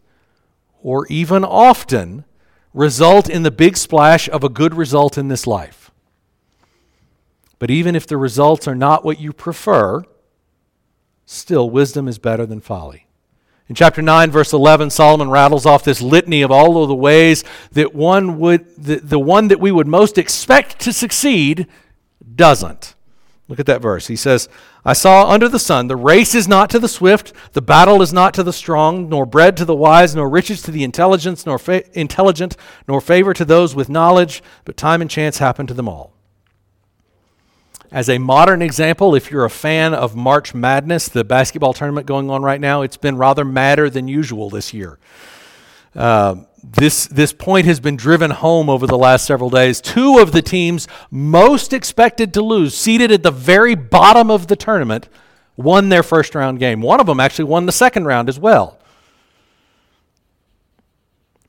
or 0.83 1.07
even 1.09 1.45
often, 1.45 2.25
result 2.73 3.29
in 3.29 3.43
the 3.43 3.51
big 3.51 3.77
splash 3.77 4.29
of 4.29 4.45
a 4.45 4.49
good 4.49 4.75
result 4.75 5.19
in 5.19 5.29
this 5.29 5.47
life. 5.47 5.91
But 7.59 7.71
even 7.71 7.95
if 7.95 8.07
the 8.07 8.17
results 8.17 8.67
are 8.67 8.75
not 8.75 9.05
what 9.05 9.21
you 9.21 9.33
prefer, 9.33 10.03
still 11.27 11.71
wisdom 11.71 12.09
is 12.09 12.19
better 12.19 12.47
than 12.47 12.61
folly. 12.61 13.07
In 13.69 13.75
chapter 13.75 14.03
9, 14.03 14.31
verse 14.31 14.53
11, 14.53 14.91
Solomon 14.91 15.31
rattles 15.31 15.65
off 15.65 15.85
this 15.85 16.03
litany 16.03 16.43
of 16.43 16.51
all 16.51 16.83
of 16.83 16.89
the 16.89 16.95
ways 16.95 17.45
that 17.73 17.95
one 17.95 18.39
would, 18.39 18.67
the, 18.77 18.97
the 18.97 19.19
one 19.19 19.49
that 19.49 19.61
we 19.61 19.71
would 19.71 19.87
most 19.87 20.19
expect 20.19 20.81
to 20.81 20.93
succeed 20.93 21.67
doesn't. 22.35 22.95
Look 23.49 23.61
at 23.61 23.67
that 23.67 23.83
verse. 23.83 24.07
He 24.07 24.17
says, 24.17 24.49
I 24.85 24.93
saw 24.93 25.29
under 25.29 25.49
the 25.49 25.59
sun, 25.59 25.89
the 25.89 25.97
race 25.97 26.35
is 26.35 26.49
not 26.49 26.71
to 26.71 26.79
the 26.79 26.89
swift, 26.89 27.33
the 27.53 27.61
battle 27.61 28.01
is 28.01 28.13
not 28.13 28.35
to 28.35 28.43
the 28.43 28.53
strong, 28.53 29.09
nor 29.09 29.27
bread 29.27 29.57
to 29.59 29.65
the 29.65 29.75
wise, 29.75 30.15
nor 30.15 30.29
riches 30.29 30.63
to 30.63 30.71
the 30.71 30.85
intelligence, 30.85 31.45
nor 31.45 31.59
fa- 31.59 31.99
intelligent, 31.99 32.57
nor 32.89 33.01
favor 33.01 33.35
to 33.35 33.45
those 33.45 33.75
with 33.75 33.89
knowledge, 33.89 34.43
but 34.65 34.77
time 34.77 35.01
and 35.03 35.11
chance 35.11 35.39
happen 35.39 35.67
to 35.67 35.75
them 35.75 35.89
all. 35.89 36.13
As 37.91 38.09
a 38.09 38.17
modern 38.17 38.63
example, 38.63 39.15
if 39.15 39.31
you're 39.31 39.45
a 39.45 39.51
fan 39.51 39.93
of 39.93 40.17
March 40.17 40.55
Madness, 40.55 41.09
the 41.09 41.25
basketball 41.25 41.75
tournament 41.75 42.07
going 42.07 42.31
on 42.31 42.43
right 42.43 42.61
now, 42.61 42.81
it's 42.81 42.97
been 42.97 43.19
rather 43.19 43.45
madder 43.45 43.91
than 43.91 44.09
usual 44.09 44.49
this 44.49 44.73
year. 44.73 44.99
Uh, 45.95 46.37
this, 46.63 47.07
this 47.07 47.33
point 47.33 47.67
has 47.67 47.81
been 47.81 47.97
driven 47.97 48.31
home 48.31 48.71
over 48.71 48.87
the 48.87 48.97
last 48.97 49.27
several 49.27 49.51
days. 49.51 49.81
Two 49.81 50.19
of 50.19 50.33
the 50.33 50.43
teams 50.43 50.89
most 51.11 51.73
expected 51.73 52.33
to 52.35 52.43
lose, 52.43 52.77
seated 52.77 53.11
at 53.11 53.23
the 53.23 53.31
very 53.31 53.75
bottom 53.75 54.31
of 54.31 54.47
the 54.47 54.57
tournament, 54.57 55.09
won 55.57 55.89
their 55.89 56.03
first 56.03 56.35
round 56.35 56.59
game. 56.59 56.81
One 56.81 57.01
of 57.01 57.07
them 57.07 57.21
actually 57.21 57.47
won 57.47 57.67
the 57.67 57.73
second 57.73 58.05
round 58.05 58.29
as 58.29 58.39
well. 58.39 58.79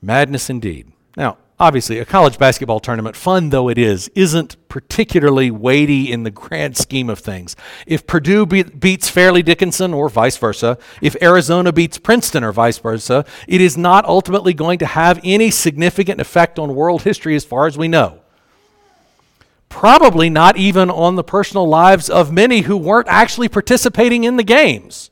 Madness 0.02 0.50
indeed. 0.50 0.92
Now, 1.16 1.38
obviously, 1.58 1.98
a 1.98 2.04
college 2.04 2.38
basketball 2.38 2.80
tournament, 2.80 3.16
fun 3.16 3.50
though 3.50 3.68
it 3.68 3.78
is, 3.78 4.08
isn't 4.14 4.56
particularly 4.68 5.50
weighty 5.50 6.10
in 6.10 6.22
the 6.22 6.30
grand 6.30 6.76
scheme 6.76 7.08
of 7.08 7.18
things. 7.18 7.54
If 7.86 8.06
Purdue 8.06 8.46
be- 8.46 8.62
beats 8.64 9.08
Fairleigh 9.08 9.42
Dickinson 9.42 9.94
or 9.94 10.08
vice 10.08 10.36
versa, 10.36 10.78
if 11.00 11.16
Arizona 11.22 11.72
beats 11.72 11.98
Princeton 11.98 12.44
or 12.44 12.52
vice 12.52 12.78
versa, 12.78 13.24
it 13.46 13.60
is 13.60 13.76
not 13.76 14.04
ultimately 14.04 14.54
going 14.54 14.78
to 14.80 14.86
have 14.86 15.20
any 15.22 15.50
significant 15.50 16.20
effect 16.20 16.58
on 16.58 16.74
world 16.74 17.02
history 17.02 17.36
as 17.36 17.44
far 17.44 17.66
as 17.66 17.78
we 17.78 17.88
know. 17.88 18.20
Probably 19.68 20.30
not 20.30 20.56
even 20.56 20.90
on 20.90 21.16
the 21.16 21.24
personal 21.24 21.66
lives 21.68 22.08
of 22.08 22.32
many 22.32 22.62
who 22.62 22.76
weren't 22.76 23.08
actually 23.08 23.48
participating 23.48 24.24
in 24.24 24.36
the 24.36 24.44
games. 24.44 25.10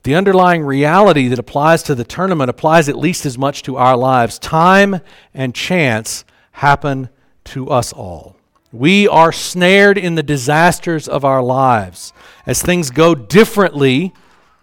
But 0.00 0.04
the 0.04 0.14
underlying 0.14 0.64
reality 0.64 1.28
that 1.28 1.38
applies 1.38 1.82
to 1.82 1.94
the 1.94 2.04
tournament 2.04 2.48
applies 2.48 2.88
at 2.88 2.96
least 2.96 3.26
as 3.26 3.36
much 3.36 3.62
to 3.64 3.76
our 3.76 3.98
lives. 3.98 4.38
Time 4.38 5.02
and 5.34 5.54
chance 5.54 6.24
happen 6.52 7.10
to 7.44 7.68
us 7.68 7.92
all. 7.92 8.34
We 8.72 9.06
are 9.06 9.30
snared 9.30 9.98
in 9.98 10.14
the 10.14 10.22
disasters 10.22 11.06
of 11.06 11.22
our 11.22 11.42
lives 11.42 12.14
as 12.46 12.62
things 12.62 12.90
go 12.90 13.14
differently 13.14 14.14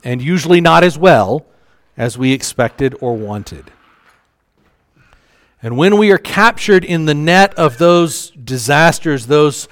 and 0.03 0.23
usually 0.23 0.59
not 0.59 0.83
as 0.83 0.97
well 0.97 1.45
as 1.95 2.17
we 2.17 2.31
expected 2.31 2.95
or 2.99 3.15
wanted. 3.15 3.69
And 5.61 5.77
when 5.77 5.97
we 5.97 6.11
are 6.11 6.17
captured 6.17 6.83
in 6.83 7.05
the 7.05 7.13
net 7.13 7.53
of 7.53 7.77
those 7.77 8.31
disasters, 8.31 9.27
those 9.27 9.67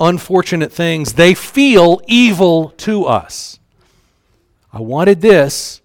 unfortunate 0.00 0.72
things, 0.72 1.12
they 1.12 1.32
feel 1.32 2.00
evil 2.08 2.70
to 2.78 3.04
us. 3.04 3.60
I 4.76 4.80
wanted 4.80 5.22
this, 5.22 5.80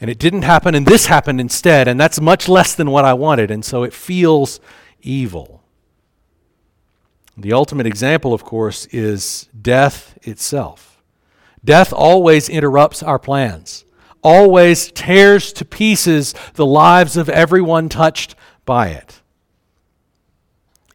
and 0.00 0.10
it 0.10 0.18
didn't 0.18 0.42
happen, 0.42 0.74
and 0.74 0.84
this 0.84 1.06
happened 1.06 1.40
instead, 1.40 1.86
and 1.86 1.98
that's 2.00 2.20
much 2.20 2.48
less 2.48 2.74
than 2.74 2.90
what 2.90 3.04
I 3.04 3.14
wanted, 3.14 3.52
and 3.52 3.64
so 3.64 3.84
it 3.84 3.94
feels 3.94 4.58
evil. 5.00 5.62
The 7.36 7.52
ultimate 7.52 7.86
example, 7.86 8.34
of 8.34 8.42
course, 8.42 8.86
is 8.86 9.48
death 9.62 10.18
itself. 10.22 11.00
Death 11.64 11.92
always 11.92 12.48
interrupts 12.48 13.00
our 13.00 13.20
plans, 13.20 13.84
always 14.24 14.90
tears 14.90 15.52
to 15.52 15.64
pieces 15.64 16.34
the 16.54 16.66
lives 16.66 17.16
of 17.16 17.28
everyone 17.28 17.88
touched 17.88 18.34
by 18.64 18.88
it 18.88 19.20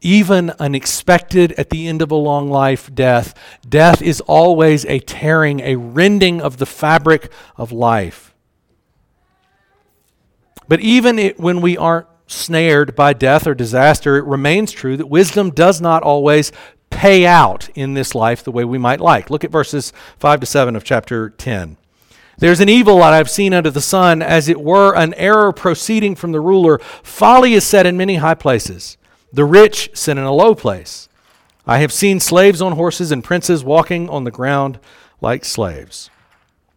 even 0.02 0.50
unexpected 0.58 1.52
at 1.52 1.70
the 1.70 1.88
end 1.88 2.02
of 2.02 2.10
a 2.10 2.16
long 2.16 2.50
life 2.50 2.92
death, 2.94 3.34
death 3.66 4.02
is 4.02 4.20
always 4.22 4.84
a 4.86 4.98
tearing, 4.98 5.60
a 5.60 5.76
rending 5.76 6.40
of 6.40 6.58
the 6.58 6.66
fabric 6.66 7.32
of 7.56 7.72
life. 7.72 8.34
But 10.68 10.80
even 10.80 11.18
it, 11.18 11.40
when 11.40 11.60
we 11.60 11.76
aren't 11.76 12.06
snared 12.26 12.94
by 12.94 13.12
death 13.12 13.46
or 13.46 13.54
disaster, 13.54 14.16
it 14.16 14.24
remains 14.24 14.72
true 14.72 14.96
that 14.96 15.06
wisdom 15.06 15.50
does 15.50 15.80
not 15.80 16.02
always 16.02 16.52
pay 16.90 17.26
out 17.26 17.68
in 17.74 17.94
this 17.94 18.14
life 18.14 18.44
the 18.44 18.52
way 18.52 18.64
we 18.64 18.78
might 18.78 19.00
like. 19.00 19.30
Look 19.30 19.44
at 19.44 19.50
verses 19.50 19.92
5 20.18 20.40
to 20.40 20.46
7 20.46 20.76
of 20.76 20.84
chapter 20.84 21.30
10. 21.30 21.76
There's 22.38 22.60
an 22.60 22.68
evil 22.68 22.98
that 22.98 23.12
I've 23.12 23.30
seen 23.30 23.52
under 23.52 23.70
the 23.70 23.80
sun, 23.80 24.22
as 24.22 24.48
it 24.48 24.60
were 24.60 24.96
an 24.96 25.14
error 25.14 25.52
proceeding 25.52 26.14
from 26.14 26.32
the 26.32 26.40
ruler. 26.40 26.78
Folly 27.02 27.54
is 27.54 27.64
said 27.64 27.86
in 27.86 27.96
many 27.96 28.16
high 28.16 28.34
places. 28.34 28.96
The 29.32 29.44
rich 29.44 29.90
sit 29.94 30.18
in 30.18 30.24
a 30.24 30.32
low 30.32 30.54
place. 30.54 31.08
I 31.66 31.78
have 31.78 31.92
seen 31.92 32.20
slaves 32.20 32.60
on 32.60 32.72
horses 32.72 33.12
and 33.12 33.24
princes 33.24 33.64
walking 33.64 34.08
on 34.08 34.24
the 34.24 34.30
ground 34.30 34.78
like 35.20 35.44
slaves. 35.44 36.10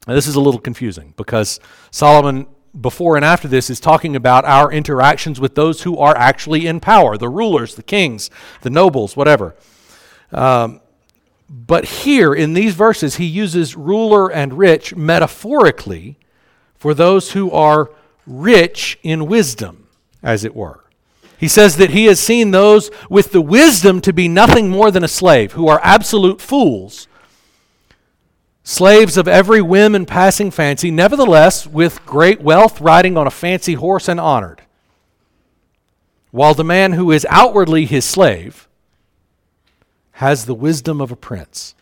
Now, 0.07 0.13
this 0.13 0.27
is 0.27 0.35
a 0.35 0.41
little 0.41 0.59
confusing 0.59 1.13
because 1.17 1.59
Solomon, 1.91 2.45
before 2.79 3.15
and 3.15 3.25
after 3.25 3.47
this, 3.47 3.69
is 3.69 3.79
talking 3.79 4.15
about 4.15 4.45
our 4.45 4.71
interactions 4.71 5.39
with 5.39 5.55
those 5.55 5.81
who 5.81 5.97
are 5.97 6.15
actually 6.15 6.67
in 6.67 6.79
power 6.79 7.17
the 7.17 7.29
rulers, 7.29 7.75
the 7.75 7.83
kings, 7.83 8.29
the 8.61 8.69
nobles, 8.69 9.17
whatever. 9.17 9.55
Um, 10.31 10.81
but 11.49 11.85
here 11.85 12.33
in 12.33 12.53
these 12.53 12.73
verses, 12.73 13.15
he 13.15 13.25
uses 13.25 13.75
ruler 13.75 14.31
and 14.31 14.57
rich 14.57 14.95
metaphorically 14.95 16.17
for 16.75 16.93
those 16.93 17.31
who 17.31 17.51
are 17.51 17.91
rich 18.27 18.99
in 19.03 19.25
wisdom, 19.25 19.87
as 20.23 20.43
it 20.43 20.55
were. 20.55 20.84
He 21.37 21.47
says 21.47 21.77
that 21.77 21.89
he 21.89 22.05
has 22.05 22.19
seen 22.19 22.51
those 22.51 22.89
with 23.09 23.31
the 23.31 23.41
wisdom 23.41 24.01
to 24.01 24.13
be 24.13 24.27
nothing 24.27 24.69
more 24.69 24.91
than 24.91 25.03
a 25.03 25.09
slave, 25.09 25.53
who 25.53 25.67
are 25.67 25.81
absolute 25.83 26.39
fools, 26.39 27.07
slaves 28.63 29.17
of 29.17 29.27
every 29.27 29.61
whim 29.61 29.95
and 29.95 30.07
passing 30.07 30.49
fancy, 30.49 30.91
nevertheless 30.91 31.67
with 31.67 32.05
great 32.05 32.41
wealth, 32.41 32.79
riding 32.79 33.17
on 33.17 33.27
a 33.27 33.31
fancy 33.31 33.73
horse 33.73 34.07
and 34.07 34.19
honored. 34.19 34.61
While 36.31 36.53
the 36.53 36.63
man 36.63 36.93
who 36.93 37.11
is 37.11 37.27
outwardly 37.29 37.85
his 37.85 38.05
slave 38.05 38.67
has 40.13 40.45
the 40.45 40.53
wisdom 40.53 41.01
of 41.01 41.11
a 41.11 41.15
prince. 41.15 41.75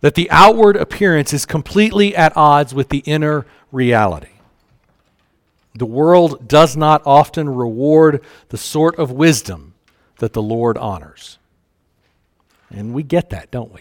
That 0.00 0.14
the 0.14 0.30
outward 0.30 0.76
appearance 0.76 1.34
is 1.34 1.44
completely 1.44 2.16
at 2.16 2.34
odds 2.34 2.72
with 2.72 2.88
the 2.88 3.00
inner 3.00 3.44
reality. 3.70 4.39
The 5.74 5.86
world 5.86 6.48
does 6.48 6.76
not 6.76 7.02
often 7.06 7.48
reward 7.48 8.24
the 8.48 8.58
sort 8.58 8.98
of 8.98 9.12
wisdom 9.12 9.74
that 10.18 10.32
the 10.32 10.42
Lord 10.42 10.76
honors. 10.78 11.38
And 12.70 12.94
we 12.94 13.02
get 13.02 13.30
that, 13.30 13.50
don't 13.50 13.72
we? 13.72 13.80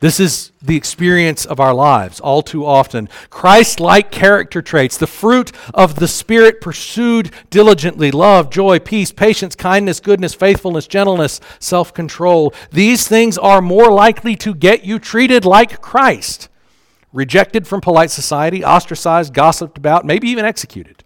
This 0.00 0.20
is 0.20 0.52
the 0.60 0.76
experience 0.76 1.46
of 1.46 1.60
our 1.60 1.72
lives 1.72 2.20
all 2.20 2.42
too 2.42 2.66
often. 2.66 3.08
Christ 3.30 3.80
like 3.80 4.10
character 4.10 4.60
traits, 4.60 4.98
the 4.98 5.06
fruit 5.06 5.50
of 5.72 5.94
the 5.94 6.08
Spirit 6.08 6.60
pursued 6.60 7.30
diligently 7.48 8.10
love, 8.10 8.50
joy, 8.50 8.80
peace, 8.80 9.12
patience, 9.12 9.56
kindness, 9.56 10.00
goodness, 10.00 10.34
faithfulness, 10.34 10.86
gentleness, 10.86 11.40
self 11.58 11.94
control. 11.94 12.52
These 12.70 13.08
things 13.08 13.38
are 13.38 13.62
more 13.62 13.90
likely 13.90 14.36
to 14.36 14.54
get 14.54 14.84
you 14.84 14.98
treated 14.98 15.46
like 15.46 15.80
Christ, 15.80 16.50
rejected 17.12 17.66
from 17.66 17.80
polite 17.80 18.10
society, 18.10 18.62
ostracized, 18.62 19.32
gossiped 19.32 19.78
about, 19.78 20.04
maybe 20.04 20.28
even 20.28 20.44
executed. 20.44 21.03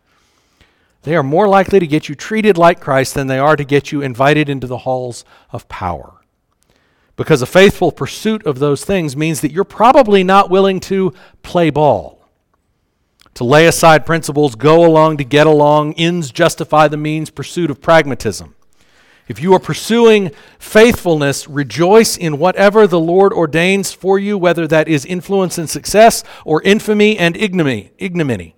They 1.03 1.15
are 1.17 1.23
more 1.23 1.49
likely 1.49 1.79
to 1.79 1.87
get 1.87 2.09
you 2.09 2.15
treated 2.15 2.59
like 2.59 2.81
Christ 2.81 3.15
than 3.15 3.29
they 3.29 3.39
are 3.39 3.57
to 3.57 3.65
get 3.65 3.93
you 3.93 4.03
invited 4.03 4.49
into 4.49 4.67
the 4.67 4.79
halls 4.79 5.25
of 5.51 5.69
power. 5.69 6.15
Because 7.17 7.43
a 7.43 7.47
faithful 7.47 7.91
pursuit 7.91 8.47
of 8.47 8.59
those 8.59 8.85
things 8.85 9.17
means 9.17 9.41
that 9.41 9.53
you're 9.53 9.65
probably 9.65 10.23
not 10.23 10.51
willing 10.51 10.81
to 10.81 11.13
play 11.43 11.71
ball, 11.71 12.25
to 13.35 13.45
lay 13.45 13.67
aside 13.67 14.07
principles, 14.07 14.55
go 14.55 14.85
along 14.85 15.17
to 15.17 15.25
get 15.25 15.47
along, 15.47 15.95
ends 15.95 16.31
justify 16.31 16.89
the 16.89 16.97
means, 16.97 17.31
pursuit 17.31 17.71
of 17.71 17.81
pragmatism. 17.81 18.55
If 19.29 19.41
you 19.41 19.53
are 19.53 19.61
pursuing 19.61 20.31
faithfulness, 20.59 21.47
rejoice 21.49 22.17
in 22.17 22.39
whatever 22.39 22.87
the 22.87 22.99
Lord 22.99 23.33
ordains 23.33 23.93
for 23.93 24.19
you, 24.19 24.39
whether 24.39 24.67
that 24.67 24.89
is 24.89 25.05
influence 25.05 25.59
and 25.59 25.69
success 25.69 26.25
or 26.45 26.63
infamy 26.63 27.19
and 27.19 27.37
ignominy. 27.37 28.55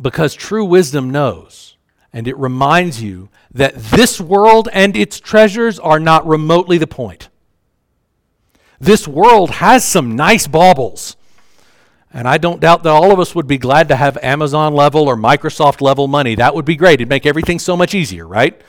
Because 0.00 0.34
true 0.34 0.64
wisdom 0.64 1.10
knows, 1.10 1.76
and 2.12 2.26
it 2.26 2.36
reminds 2.38 3.02
you 3.02 3.28
that 3.52 3.74
this 3.76 4.20
world 4.20 4.68
and 4.72 4.96
its 4.96 5.20
treasures 5.20 5.78
are 5.78 6.00
not 6.00 6.26
remotely 6.26 6.78
the 6.78 6.86
point. 6.86 7.28
This 8.80 9.06
world 9.06 9.50
has 9.50 9.84
some 9.84 10.16
nice 10.16 10.46
baubles. 10.46 11.16
And 12.12 12.26
I 12.26 12.38
don't 12.38 12.60
doubt 12.60 12.82
that 12.82 12.90
all 12.90 13.12
of 13.12 13.20
us 13.20 13.34
would 13.34 13.46
be 13.46 13.58
glad 13.58 13.88
to 13.88 13.96
have 13.96 14.18
Amazon 14.22 14.74
level 14.74 15.06
or 15.06 15.16
Microsoft 15.16 15.80
level 15.80 16.08
money. 16.08 16.34
That 16.34 16.54
would 16.54 16.64
be 16.64 16.74
great. 16.76 16.94
It'd 16.94 17.08
make 17.08 17.26
everything 17.26 17.58
so 17.58 17.76
much 17.76 17.94
easier, 17.94 18.26
right? 18.26 18.60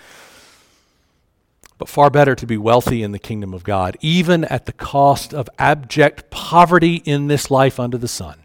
But 1.79 1.89
far 1.89 2.11
better 2.11 2.35
to 2.35 2.45
be 2.45 2.57
wealthy 2.57 3.01
in 3.01 3.13
the 3.13 3.17
kingdom 3.17 3.53
of 3.55 3.63
God, 3.63 3.97
even 4.01 4.43
at 4.43 4.67
the 4.67 4.73
cost 4.73 5.33
of 5.33 5.49
abject 5.57 6.29
poverty 6.29 6.97
in 6.97 7.27
this 7.27 7.49
life 7.49 7.79
under 7.79 7.97
the 7.97 8.07
sun. 8.07 8.40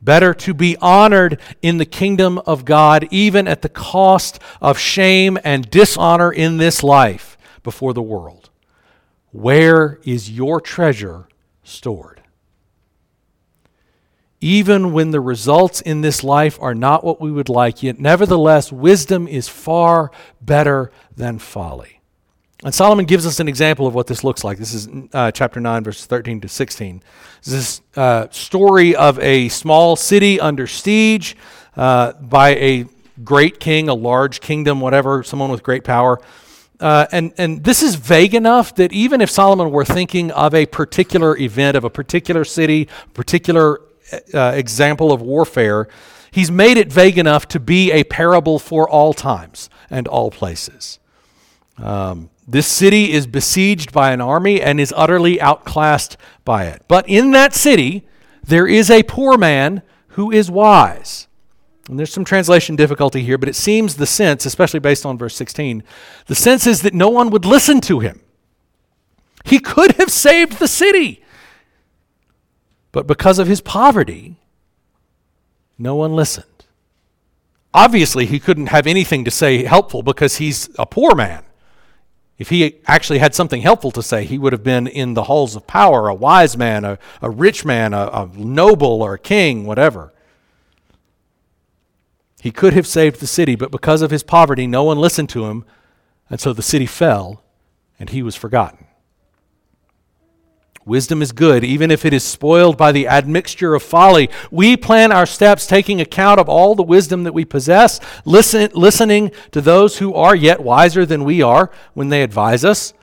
Better 0.00 0.32
to 0.34 0.54
be 0.54 0.76
honored 0.80 1.40
in 1.60 1.78
the 1.78 1.84
kingdom 1.84 2.38
of 2.46 2.64
God, 2.64 3.08
even 3.10 3.48
at 3.48 3.62
the 3.62 3.68
cost 3.68 4.38
of 4.60 4.78
shame 4.78 5.38
and 5.44 5.68
dishonor 5.70 6.32
in 6.32 6.58
this 6.58 6.82
life 6.82 7.36
before 7.62 7.92
the 7.92 8.02
world. 8.02 8.50
Where 9.32 10.00
is 10.04 10.30
your 10.30 10.60
treasure 10.60 11.28
stored? 11.64 12.18
even 14.40 14.92
when 14.92 15.10
the 15.10 15.20
results 15.20 15.80
in 15.80 16.00
this 16.00 16.22
life 16.22 16.58
are 16.60 16.74
not 16.74 17.02
what 17.02 17.20
we 17.20 17.30
would 17.30 17.48
like, 17.48 17.82
yet 17.82 17.98
nevertheless, 17.98 18.70
wisdom 18.70 19.26
is 19.26 19.48
far 19.48 20.10
better 20.40 20.90
than 21.16 21.38
folly. 21.38 21.97
And 22.64 22.74
Solomon 22.74 23.04
gives 23.04 23.24
us 23.24 23.38
an 23.38 23.46
example 23.46 23.86
of 23.86 23.94
what 23.94 24.08
this 24.08 24.24
looks 24.24 24.42
like. 24.42 24.58
This 24.58 24.74
is 24.74 24.88
uh, 25.12 25.30
chapter 25.30 25.60
9, 25.60 25.84
verses 25.84 26.06
13 26.06 26.40
to 26.40 26.48
16. 26.48 27.02
This 27.44 27.54
is 27.54 27.80
uh, 27.96 28.26
story 28.30 28.96
of 28.96 29.16
a 29.20 29.48
small 29.48 29.94
city 29.94 30.40
under 30.40 30.66
siege 30.66 31.36
uh, 31.76 32.14
by 32.14 32.56
a 32.56 32.86
great 33.22 33.60
king, 33.60 33.88
a 33.88 33.94
large 33.94 34.40
kingdom, 34.40 34.80
whatever, 34.80 35.22
someone 35.22 35.52
with 35.52 35.62
great 35.62 35.84
power. 35.84 36.20
Uh, 36.80 37.06
and, 37.12 37.32
and 37.38 37.62
this 37.62 37.80
is 37.80 37.94
vague 37.94 38.34
enough 38.34 38.74
that 38.74 38.92
even 38.92 39.20
if 39.20 39.30
Solomon 39.30 39.70
were 39.70 39.84
thinking 39.84 40.32
of 40.32 40.52
a 40.52 40.66
particular 40.66 41.36
event, 41.36 41.76
of 41.76 41.84
a 41.84 41.90
particular 41.90 42.44
city, 42.44 42.88
particular 43.14 43.80
uh, 44.34 44.52
example 44.56 45.12
of 45.12 45.22
warfare, 45.22 45.86
he's 46.32 46.50
made 46.50 46.76
it 46.76 46.92
vague 46.92 47.18
enough 47.18 47.46
to 47.48 47.60
be 47.60 47.92
a 47.92 48.02
parable 48.02 48.58
for 48.58 48.88
all 48.88 49.14
times 49.14 49.70
and 49.90 50.08
all 50.08 50.32
places. 50.32 50.98
Um, 51.76 52.30
this 52.50 52.66
city 52.66 53.12
is 53.12 53.26
besieged 53.26 53.92
by 53.92 54.10
an 54.10 54.22
army 54.22 54.62
and 54.62 54.80
is 54.80 54.94
utterly 54.96 55.38
outclassed 55.38 56.16
by 56.46 56.64
it. 56.64 56.82
But 56.88 57.06
in 57.06 57.32
that 57.32 57.52
city, 57.52 58.06
there 58.42 58.66
is 58.66 58.90
a 58.90 59.02
poor 59.02 59.36
man 59.36 59.82
who 60.08 60.30
is 60.30 60.50
wise. 60.50 61.28
And 61.90 61.98
there's 61.98 62.12
some 62.12 62.24
translation 62.24 62.74
difficulty 62.74 63.22
here, 63.22 63.36
but 63.36 63.50
it 63.50 63.54
seems 63.54 63.96
the 63.96 64.06
sense, 64.06 64.46
especially 64.46 64.80
based 64.80 65.04
on 65.04 65.18
verse 65.18 65.36
16, 65.36 65.82
the 66.26 66.34
sense 66.34 66.66
is 66.66 66.80
that 66.82 66.94
no 66.94 67.10
one 67.10 67.28
would 67.28 67.44
listen 67.44 67.82
to 67.82 68.00
him. 68.00 68.22
He 69.44 69.58
could 69.58 69.92
have 69.92 70.10
saved 70.10 70.58
the 70.58 70.68
city. 70.68 71.22
But 72.92 73.06
because 73.06 73.38
of 73.38 73.46
his 73.46 73.60
poverty, 73.60 74.36
no 75.78 75.94
one 75.94 76.16
listened. 76.16 76.46
Obviously, 77.74 78.24
he 78.24 78.40
couldn't 78.40 78.68
have 78.68 78.86
anything 78.86 79.24
to 79.26 79.30
say 79.30 79.64
helpful 79.64 80.02
because 80.02 80.36
he's 80.36 80.70
a 80.78 80.86
poor 80.86 81.14
man. 81.14 81.44
If 82.38 82.50
he 82.50 82.80
actually 82.86 83.18
had 83.18 83.34
something 83.34 83.62
helpful 83.62 83.90
to 83.90 84.02
say, 84.02 84.24
he 84.24 84.38
would 84.38 84.52
have 84.52 84.62
been 84.62 84.86
in 84.86 85.14
the 85.14 85.24
halls 85.24 85.56
of 85.56 85.66
power, 85.66 86.08
a 86.08 86.14
wise 86.14 86.56
man, 86.56 86.84
a, 86.84 86.98
a 87.20 87.28
rich 87.28 87.64
man, 87.64 87.92
a, 87.92 88.06
a 88.06 88.30
noble 88.34 89.02
or 89.02 89.14
a 89.14 89.18
king, 89.18 89.66
whatever. 89.66 90.12
He 92.40 92.52
could 92.52 92.74
have 92.74 92.86
saved 92.86 93.20
the 93.20 93.26
city, 93.26 93.56
but 93.56 93.72
because 93.72 94.02
of 94.02 94.12
his 94.12 94.22
poverty, 94.22 94.68
no 94.68 94.84
one 94.84 94.98
listened 94.98 95.28
to 95.30 95.46
him, 95.46 95.64
and 96.30 96.40
so 96.40 96.52
the 96.52 96.62
city 96.62 96.86
fell, 96.86 97.42
and 97.98 98.10
he 98.10 98.22
was 98.22 98.36
forgotten. 98.36 98.87
Wisdom 100.88 101.20
is 101.20 101.32
good, 101.32 101.64
even 101.64 101.90
if 101.90 102.06
it 102.06 102.14
is 102.14 102.24
spoiled 102.24 102.78
by 102.78 102.92
the 102.92 103.06
admixture 103.06 103.74
of 103.74 103.82
folly. 103.82 104.30
We 104.50 104.74
plan 104.74 105.12
our 105.12 105.26
steps 105.26 105.66
taking 105.66 106.00
account 106.00 106.40
of 106.40 106.48
all 106.48 106.74
the 106.74 106.82
wisdom 106.82 107.24
that 107.24 107.34
we 107.34 107.44
possess, 107.44 108.00
listen, 108.24 108.70
listening 108.72 109.30
to 109.50 109.60
those 109.60 109.98
who 109.98 110.14
are 110.14 110.34
yet 110.34 110.60
wiser 110.60 111.04
than 111.04 111.24
we 111.24 111.42
are 111.42 111.70
when 111.92 112.08
they 112.08 112.22
advise 112.22 112.64
us. 112.64 112.94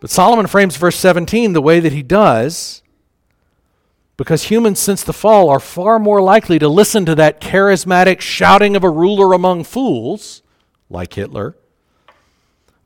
But 0.00 0.10
Solomon 0.10 0.48
frames 0.48 0.76
verse 0.76 0.96
17 0.96 1.52
the 1.52 1.62
way 1.62 1.78
that 1.78 1.92
he 1.92 2.02
does 2.02 2.82
because 4.16 4.44
humans, 4.44 4.80
since 4.80 5.04
the 5.04 5.12
fall, 5.12 5.48
are 5.48 5.60
far 5.60 6.00
more 6.00 6.20
likely 6.20 6.58
to 6.58 6.68
listen 6.68 7.06
to 7.06 7.14
that 7.14 7.40
charismatic 7.40 8.20
shouting 8.20 8.74
of 8.74 8.82
a 8.82 8.90
ruler 8.90 9.32
among 9.32 9.64
fools, 9.64 10.42
like 10.90 11.14
Hitler 11.14 11.56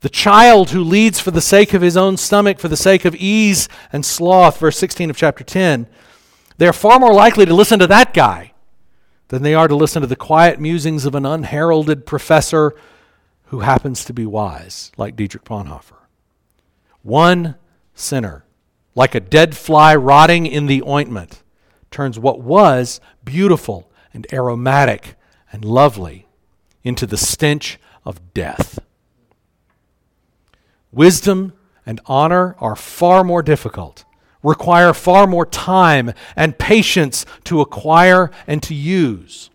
the 0.01 0.09
child 0.09 0.69
who 0.69 0.83
leads 0.83 1.19
for 1.19 1.31
the 1.31 1.41
sake 1.41 1.73
of 1.73 1.81
his 1.81 1.97
own 1.97 2.17
stomach, 2.17 2.59
for 2.59 2.67
the 2.67 2.77
sake 2.77 3.05
of 3.05 3.15
ease 3.15 3.67
and 3.91 4.05
sloth, 4.05 4.59
verse 4.59 4.77
16 4.77 5.09
of 5.09 5.17
chapter 5.17 5.43
10, 5.43 5.87
they're 6.57 6.73
far 6.73 6.99
more 6.99 7.13
likely 7.13 7.45
to 7.45 7.53
listen 7.53 7.79
to 7.79 7.87
that 7.87 8.13
guy 8.13 8.53
than 9.29 9.43
they 9.43 9.53
are 9.53 9.67
to 9.67 9.75
listen 9.75 10.01
to 10.01 10.07
the 10.07 10.15
quiet 10.15 10.59
musings 10.59 11.05
of 11.05 11.15
an 11.15 11.25
unheralded 11.25 12.05
professor 12.05 12.75
who 13.45 13.61
happens 13.61 14.05
to 14.05 14.13
be 14.13 14.25
wise, 14.25 14.91
like 14.97 15.15
Dietrich 15.15 15.43
Bonhoeffer. 15.45 15.97
One 17.01 17.55
sinner, 17.93 18.43
like 18.95 19.15
a 19.15 19.19
dead 19.19 19.55
fly 19.55 19.95
rotting 19.95 20.45
in 20.45 20.67
the 20.67 20.83
ointment, 20.83 21.43
turns 21.91 22.19
what 22.19 22.41
was 22.41 22.99
beautiful 23.23 23.91
and 24.13 24.27
aromatic 24.33 25.15
and 25.51 25.63
lovely 25.63 26.27
into 26.83 27.05
the 27.05 27.17
stench 27.17 27.79
of 28.05 28.33
death. 28.33 28.79
Wisdom 30.97 31.53
and 31.85 32.01
honor 32.07 32.55
are 32.59 32.75
far 32.75 33.23
more 33.23 33.43
difficult, 33.43 34.03
require 34.41 34.95
far 34.95 35.27
more 35.27 35.45
time 35.45 36.11
and 36.35 36.57
patience 36.57 37.23
to 37.43 37.61
acquire 37.61 38.31
and 38.47 38.63
to 38.63 38.73
use. 38.73 39.51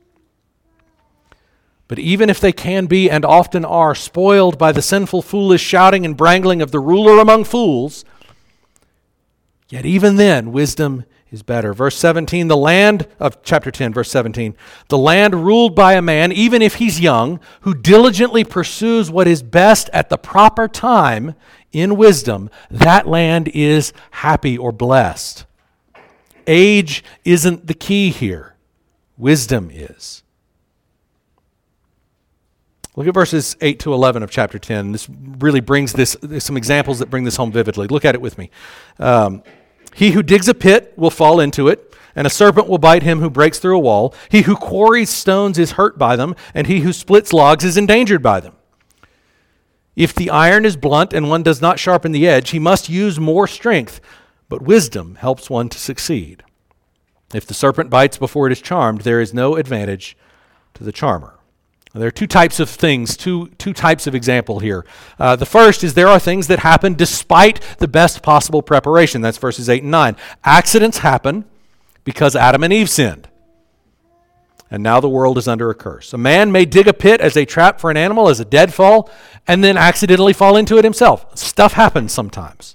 But 1.89 1.99
even 1.99 2.31
if 2.31 2.39
they 2.39 2.53
can 2.53 2.87
be 2.87 3.11
and 3.11 3.25
often 3.25 3.65
are 3.65 3.93
spoiled 3.93 4.57
by 4.57 4.71
the 4.71 4.81
sinful, 4.81 5.23
foolish 5.23 5.61
shouting 5.61 6.07
and 6.07 6.17
brangling 6.17 6.63
of 6.63 6.71
the 6.71 6.79
ruler 6.79 7.21
among 7.21 7.43
fools, 7.43 8.05
yet 9.69 9.85
even 9.85 10.15
then, 10.15 10.53
wisdom 10.53 11.05
is 11.33 11.43
better. 11.43 11.73
Verse 11.73 11.97
17, 11.97 12.47
the 12.49 12.57
land 12.57 13.09
of 13.19 13.43
chapter 13.43 13.71
10, 13.71 13.93
verse 13.95 14.11
17, 14.11 14.55
the 14.89 14.99
land 14.99 15.35
ruled 15.35 15.75
by 15.75 15.95
a 15.95 16.03
man, 16.03 16.31
even 16.31 16.61
if 16.61 16.75
he's 16.75 17.01
young, 17.01 17.41
who 17.63 17.75
diligently 17.75 18.45
pursues 18.45 19.11
what 19.11 19.27
is 19.27 19.43
best 19.43 19.89
at 19.93 20.11
the 20.11 20.19
proper 20.19 20.69
time 20.69 21.35
in 21.73 21.97
wisdom, 21.97 22.51
that 22.71 23.09
land 23.09 23.49
is 23.49 23.95
happy 24.11 24.59
or 24.59 24.71
blessed. 24.71 25.47
Age 26.47 27.03
isn't 27.25 27.67
the 27.67 27.75
key 27.75 28.11
here, 28.11 28.55
wisdom 29.17 29.71
is. 29.73 30.23
Look 32.95 33.07
at 33.07 33.15
verses 33.15 33.57
8 33.63 33.79
to 33.81 33.95
11 33.95 34.23
of 34.23 34.31
chapter 34.31 34.59
10. 34.59 34.93
This 34.93 35.09
really 35.09 35.61
brings 35.61 35.95
this, 35.95 36.15
some 36.41 36.59
examples 36.59 36.99
that 36.99 37.09
bring 37.09 37.25
this 37.25 37.37
home 37.37 37.51
vividly. 37.51 37.87
Look 37.87 38.05
at 38.05 38.15
it 38.15 38.21
with 38.21 38.37
me. 38.37 38.51
Um, 38.99 39.43
he 39.95 40.13
who 40.13 40.23
digs 40.23 40.49
a 40.49 40.55
pit 40.55 40.93
will 40.97 41.11
fall 41.11 41.41
into 41.41 41.69
it, 41.69 41.95
and 42.15 42.27
a 42.27 42.31
serpent 42.31 42.69
will 42.69 42.79
bite 42.79 43.03
him 43.03 43.21
who 43.21 43.31
breaks 43.31 43.59
through 43.59 43.77
a 43.77 43.81
wall. 43.81 44.15
He 44.29 44.43
who 44.43 44.57
quarries 44.57 45.11
stones 45.11 45.59
is 45.59 45.73
hurt 45.73 45.99
by 45.99 46.17
them, 46.17 46.37
and 46.55 46.67
he 46.67 46.81
who 46.81 46.93
splits 46.93 47.33
logs 47.33 47.65
is 47.65 47.77
endangered 47.77 48.23
by 48.23 48.41
them. 48.41 48.55
If 49.95 50.15
the 50.15 50.31
iron 50.31 50.65
is 50.65 50.77
blunt 50.77 51.13
and 51.13 51.29
one 51.29 51.43
does 51.43 51.61
not 51.61 51.79
sharpen 51.79 52.13
the 52.13 52.27
edge, 52.27 52.51
he 52.51 52.59
must 52.59 52.89
use 52.89 53.21
more 53.21 53.47
strength, 53.47 54.01
but 54.49 54.63
wisdom 54.63 55.17
helps 55.17 55.51
one 55.51 55.69
to 55.69 55.79
succeed. 55.79 56.43
If 57.35 57.47
the 57.47 57.55
serpent 57.55 57.91
bites 57.91 58.19
before 58.19 58.47
it 58.47 58.53
is 58.53 58.61
charmed, 58.61 59.03
there 59.03 59.21
is 59.21 59.35
no 59.35 59.57
advantage 59.57 60.17
to 60.75 60.85
the 60.85 60.93
charmer. 60.93 61.39
There 61.95 62.09
are 62.09 62.13
two 62.13 62.27
types 62.27 62.59
of 62.59 62.71
things, 62.71 63.19
two, 63.19 63.49
two 63.59 63.75
types 63.75 64.07
of 64.07 64.15
example 64.15 64.61
here. 64.61 64.87
Uh, 65.19 65.37
the 65.37 65.45
first 65.45 65.85
is 65.85 65.93
there 65.93 66.09
are 66.09 66.19
things 66.19 66.47
that 66.47 66.61
happen 66.61 66.95
despite 66.95 67.61
the 67.79 67.89
best 67.89 68.23
possible 68.23 68.63
preparation. 68.63 69.21
That's 69.21 69.37
verses 69.37 69.69
8 69.69 69.83
and 69.83 69.91
9. 69.91 70.17
Accidents 70.43 70.99
happen 70.99 71.45
because 72.05 72.35
Adam 72.35 72.65
and 72.65 72.73
Eve 72.73 72.89
sinned. 72.89 73.29
And 74.71 74.83
now 74.83 75.01
the 75.01 75.09
world 75.09 75.37
is 75.37 75.47
under 75.47 75.69
a 75.69 75.75
curse. 75.75 76.15
A 76.15 76.19
man 76.19 76.51
may 76.51 76.65
dig 76.65 76.89
a 76.89 76.95
pit 76.95 77.21
as 77.21 77.37
a 77.37 77.45
trap 77.45 77.79
for 77.79 77.91
an 77.91 77.99
animal, 77.99 78.31
as 78.31 78.41
a 78.41 78.45
deadfall, 78.47 79.11
and 79.47 79.63
then 79.63 79.77
accidentally 79.77 80.33
fall 80.33 80.57
into 80.57 80.79
it 80.79 80.85
himself. 80.85 81.37
Stuff 81.37 81.75
happens 81.75 82.11
sometimes. 82.11 82.75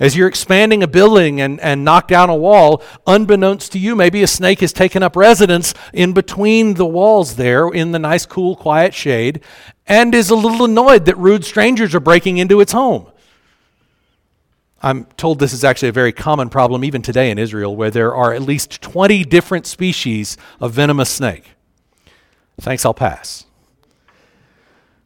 As 0.00 0.16
you're 0.16 0.28
expanding 0.28 0.82
a 0.82 0.88
building 0.88 1.40
and, 1.40 1.58
and 1.60 1.84
knock 1.84 2.06
down 2.06 2.30
a 2.30 2.36
wall, 2.36 2.82
unbeknownst 3.06 3.72
to 3.72 3.78
you, 3.78 3.96
maybe 3.96 4.22
a 4.22 4.28
snake 4.28 4.60
has 4.60 4.72
taken 4.72 5.02
up 5.02 5.16
residence 5.16 5.74
in 5.92 6.12
between 6.12 6.74
the 6.74 6.86
walls 6.86 7.34
there 7.34 7.68
in 7.68 7.90
the 7.90 7.98
nice, 7.98 8.24
cool, 8.24 8.54
quiet 8.54 8.94
shade 8.94 9.40
and 9.88 10.14
is 10.14 10.30
a 10.30 10.36
little 10.36 10.64
annoyed 10.64 11.06
that 11.06 11.16
rude 11.16 11.44
strangers 11.44 11.94
are 11.94 12.00
breaking 12.00 12.38
into 12.38 12.60
its 12.60 12.72
home. 12.72 13.10
I'm 14.80 15.06
told 15.16 15.40
this 15.40 15.52
is 15.52 15.64
actually 15.64 15.88
a 15.88 15.92
very 15.92 16.12
common 16.12 16.50
problem 16.50 16.84
even 16.84 17.02
today 17.02 17.30
in 17.30 17.38
Israel, 17.38 17.74
where 17.74 17.90
there 17.90 18.14
are 18.14 18.32
at 18.32 18.42
least 18.42 18.80
20 18.80 19.24
different 19.24 19.66
species 19.66 20.36
of 20.60 20.72
venomous 20.72 21.10
snake. 21.10 21.54
Thanks, 22.60 22.84
I'll 22.84 22.94
pass. 22.94 23.47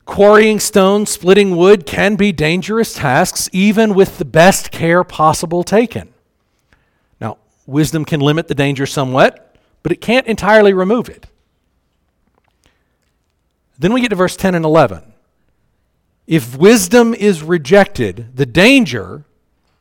Quarrying 0.05 0.59
stone, 0.59 1.07
splitting 1.07 1.57
wood 1.57 1.87
can 1.87 2.17
be 2.17 2.33
dangerous 2.33 2.95
tasks, 2.95 3.49
even 3.53 3.95
with 3.95 4.19
the 4.19 4.25
best 4.25 4.71
care 4.71 5.05
possible 5.05 5.63
taken. 5.63 6.13
Now, 7.21 7.39
wisdom 7.67 8.05
can 8.05 8.21
limit 8.21 8.49
the 8.49 8.55
danger 8.55 8.85
somewhat, 8.85 9.57
but 9.83 9.93
it 9.93 10.01
can't 10.01 10.27
entirely 10.27 10.73
remove 10.73 11.09
it. 11.09 11.27
Then 13.79 13.93
we 13.93 14.01
get 14.01 14.11
to 14.11 14.17
verse 14.17 14.37
10 14.37 14.55
and 14.55 14.65
11. 14.65 15.13
If 16.27 16.57
wisdom 16.57 17.15
is 17.15 17.43
rejected, 17.43 18.37
the 18.37 18.47
danger, 18.47 19.25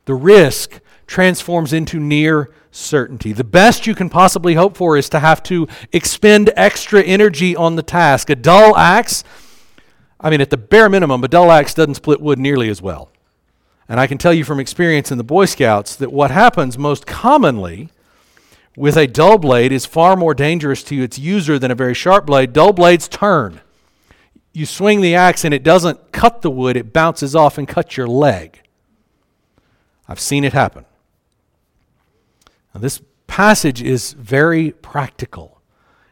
the 0.06 0.14
risk, 0.14 0.80
transforms 1.06 1.72
into 1.72 2.00
near 2.00 2.50
certainty. 2.70 3.32
The 3.32 3.44
best 3.44 3.86
you 3.86 3.94
can 3.94 4.08
possibly 4.08 4.54
hope 4.54 4.76
for 4.76 4.96
is 4.96 5.08
to 5.10 5.20
have 5.20 5.42
to 5.44 5.68
expend 5.92 6.50
extra 6.56 7.02
energy 7.02 7.54
on 7.54 7.76
the 7.76 7.82
task. 7.82 8.30
A 8.30 8.34
dull 8.34 8.76
axe 8.76 9.22
I 10.22 10.30
mean, 10.30 10.40
at 10.40 10.50
the 10.50 10.56
bare 10.56 10.88
minimum, 10.88 11.24
a 11.24 11.28
dull 11.28 11.50
axe 11.50 11.74
doesn't 11.74 11.96
split 11.96 12.20
wood 12.20 12.38
nearly 12.38 12.68
as 12.68 12.80
well. 12.80 13.10
And 13.88 13.98
I 13.98 14.06
can 14.06 14.18
tell 14.18 14.32
you 14.32 14.44
from 14.44 14.60
experience 14.60 15.10
in 15.10 15.18
the 15.18 15.24
Boy 15.24 15.46
Scouts 15.46 15.96
that 15.96 16.12
what 16.12 16.30
happens 16.30 16.78
most 16.78 17.06
commonly 17.06 17.88
with 18.76 18.96
a 18.96 19.06
dull 19.06 19.36
blade 19.36 19.72
is 19.72 19.84
far 19.84 20.16
more 20.16 20.32
dangerous 20.32 20.82
to 20.84 21.02
its 21.02 21.18
user 21.18 21.58
than 21.58 21.70
a 21.70 21.74
very 21.74 21.94
sharp 21.94 22.24
blade. 22.24 22.52
Dull 22.52 22.72
blades 22.72 23.08
turn. 23.08 23.60
You 24.52 24.64
swing 24.64 25.00
the 25.00 25.14
axe 25.14 25.44
and 25.44 25.52
it 25.52 25.62
doesn't 25.62 26.12
cut 26.12 26.42
the 26.42 26.50
wood, 26.50 26.76
it 26.76 26.92
bounces 26.92 27.34
off 27.34 27.58
and 27.58 27.66
cuts 27.66 27.96
your 27.96 28.06
leg. 28.06 28.60
I've 30.08 30.20
seen 30.20 30.44
it 30.44 30.52
happen. 30.52 30.84
Now, 32.74 32.80
this 32.80 33.02
passage 33.26 33.82
is 33.82 34.12
very 34.12 34.70
practical. 34.70 35.60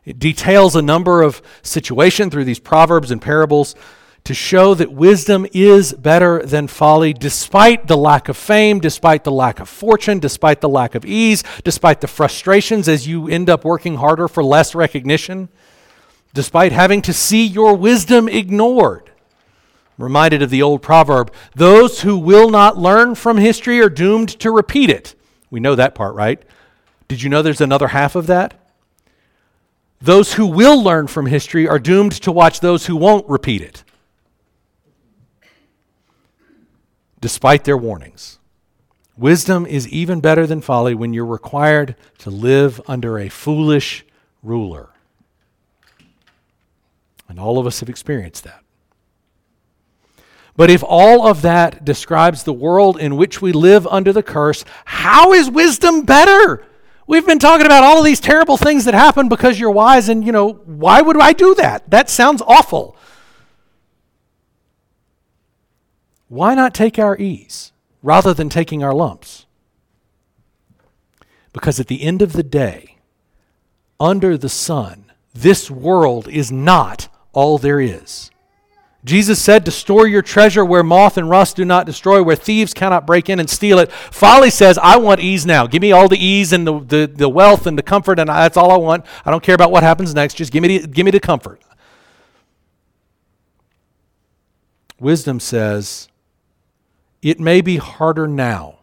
It 0.05 0.19
details 0.19 0.75
a 0.75 0.83
number 0.83 1.23
of 1.23 1.43
situations 1.63 2.33
through 2.33 2.45
these 2.45 2.59
proverbs 2.59 3.11
and 3.11 3.21
parables 3.21 3.75
to 4.25 4.35
show 4.35 4.75
that 4.75 4.93
wisdom 4.93 5.47
is 5.53 5.93
better 5.93 6.43
than 6.45 6.67
folly, 6.67 7.13
despite 7.13 7.87
the 7.87 7.97
lack 7.97 8.29
of 8.29 8.37
fame, 8.37 8.79
despite 8.79 9.25
the 9.25 9.33
lack 9.33 9.61
of 9.61 9.69
fortune, 9.69 10.19
despite 10.19 10.61
the 10.61 10.69
lack 10.69 10.95
of 10.95 11.05
ease, 11.05 11.43
despite 11.65 12.01
the 12.01 12.07
frustrations 12.07 12.89
as 12.89 13.07
you 13.07 13.29
end 13.29 13.49
up 13.49 13.65
working 13.65 13.97
harder 13.97 14.29
for 14.29 14.45
less 14.45 14.75
recognition, 14.75 15.49
despite 16.35 16.73
having 16.73 17.03
to 17.03 17.13
see 17.13 17.47
your 17.47 17.75
wisdom 17.75 18.29
ignored. 18.29 19.11
I'm 19.99 20.05
reminded 20.05 20.43
of 20.43 20.51
the 20.51 20.63
old 20.63 20.83
proverb 20.83 21.33
those 21.55 22.03
who 22.03 22.17
will 22.19 22.51
not 22.51 22.79
learn 22.79 23.15
from 23.15 23.37
history 23.37 23.81
are 23.81 23.91
doomed 23.91 24.29
to 24.41 24.51
repeat 24.51 24.91
it. 24.91 25.15
We 25.51 25.61
know 25.61 25.75
that 25.75 25.95
part, 25.95 26.15
right? 26.15 26.43
Did 27.09 27.23
you 27.23 27.29
know 27.29 27.43
there's 27.43 27.61
another 27.61 27.89
half 27.89 28.15
of 28.15 28.27
that? 28.29 28.55
Those 30.01 30.35
who 30.35 30.47
will 30.47 30.83
learn 30.83 31.09
from 31.09 31.27
history 31.27 31.69
are 31.69 31.79
doomed 31.79 32.13
to 32.23 32.33
watch 32.33 32.61
those 32.61 32.87
who 32.87 32.97
won't 32.97 33.29
repeat 33.29 33.61
it. 33.61 33.85
Despite 37.21 37.65
their 37.65 37.77
warnings. 37.77 38.39
Wisdom 39.17 39.67
is 39.67 39.87
even 39.89 40.21
better 40.21 40.47
than 40.47 40.61
folly 40.61 40.95
when 40.95 41.13
you're 41.13 41.27
required 41.27 41.95
to 42.19 42.31
live 42.31 42.81
under 42.87 43.19
a 43.19 43.29
foolish 43.29 44.05
ruler. 44.43 44.91
And 47.29 47.39
all 47.39 47.59
of 47.59 47.67
us 47.67 47.81
have 47.81 47.89
experienced 47.89 48.45
that. 48.45 48.65
But 50.57 50.71
if 50.71 50.83
all 50.83 51.27
of 51.27 51.43
that 51.43 51.85
describes 51.85 52.43
the 52.43 52.53
world 52.53 52.99
in 52.99 53.17
which 53.17 53.41
we 53.41 53.53
live 53.53 53.87
under 53.87 54.13
the 54.13 54.23
curse, 54.23 54.65
how 54.85 55.33
is 55.33 55.49
wisdom 55.49 56.03
better? 56.03 56.67
We've 57.07 57.27
been 57.27 57.39
talking 57.39 57.67
about 57.67 57.83
all 57.83 57.99
of 57.99 58.05
these 58.05 58.21
terrible 58.21 58.57
things 58.57 58.85
that 58.85 58.95
happen 58.95 59.29
because 59.29 59.59
you're 59.59 59.71
wise, 59.71 60.09
and 60.09 60.25
you 60.25 60.33
know, 60.33 60.53
why 60.53 61.01
would 61.01 61.21
I 61.21 61.33
do 61.33 61.55
that? 61.57 61.91
That 61.91 62.09
sounds 62.09 62.43
awful. 62.47 62.97
Why 66.31 66.55
not 66.55 66.75
take 66.75 66.97
our 66.97 67.19
ease 67.19 67.73
rather 68.05 68.33
than 68.33 68.49
taking 68.49 68.85
our 68.85 68.95
lumps? 68.95 69.47
Because 71.53 71.81
at 71.81 71.89
the 71.89 72.05
end 72.05 72.23
of 72.23 72.35
the 72.35 72.45
day, 72.45 72.99
under 73.99 74.39
the 74.39 74.49
sun, 74.49 75.11
this 75.35 75.69
world 75.69 76.29
is 76.29 76.53
not 76.53 77.09
all 77.33 77.59
there 77.59 77.81
is. 77.81 78.31
Jesus 79.05 79.43
said 79.43 79.65
to 79.65 79.73
store 79.73 80.07
your 80.07 80.23
treasure 80.23 80.65
where 80.65 80.85
moth 80.85 81.17
and 81.17 81.29
rust 81.29 81.57
do 81.57 81.65
not 81.65 81.85
destroy, 81.85 82.23
where 82.23 82.37
thieves 82.37 82.73
cannot 82.73 83.09
break 83.09 83.29
in 83.29 83.41
and 83.41 83.51
steal 83.51 83.81
it. 83.81 83.91
Folly 83.91 84.51
says, 84.51 84.79
I 84.79 84.99
want 84.99 85.19
ease 85.19 85.45
now. 85.45 85.67
Give 85.67 85.83
me 85.83 85.91
all 85.91 86.07
the 86.07 86.25
ease 86.25 86.53
and 86.53 86.65
the, 86.65 86.79
the, 86.79 87.13
the 87.13 87.29
wealth 87.29 87.67
and 87.67 87.77
the 87.77 87.83
comfort, 87.83 88.21
and 88.21 88.29
that's 88.29 88.57
all 88.57 88.71
I 88.71 88.77
want. 88.77 89.05
I 89.25 89.33
don't 89.33 89.43
care 89.43 89.57
about 89.57 89.73
what 89.73 89.83
happens 89.83 90.15
next. 90.15 90.35
Just 90.35 90.53
give 90.53 90.63
me, 90.63 90.79
the, 90.79 90.87
give 90.87 91.05
me 91.05 91.11
the 91.11 91.19
comfort. 91.19 91.61
Wisdom 95.01 95.41
says, 95.41 96.10
it 97.23 97.39
may 97.39 97.61
be 97.61 97.77
harder 97.77 98.27
now, 98.27 98.79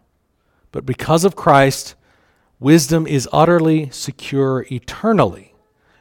but 0.71 0.85
because 0.85 1.23
of 1.23 1.35
Christ, 1.35 1.95
wisdom 2.59 3.07
is 3.07 3.27
utterly 3.31 3.89
secure 3.89 4.65
eternally. 4.71 5.53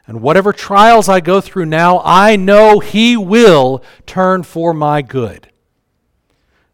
And 0.05 0.21
whatever 0.21 0.53
trials 0.53 1.09
I 1.09 1.19
go 1.19 1.41
through 1.41 1.65
now, 1.65 2.01
I 2.03 2.35
know 2.35 2.79
He 2.79 3.17
will 3.17 3.83
turn 4.05 4.43
for 4.43 4.73
my 4.73 5.01
good. 5.01 5.51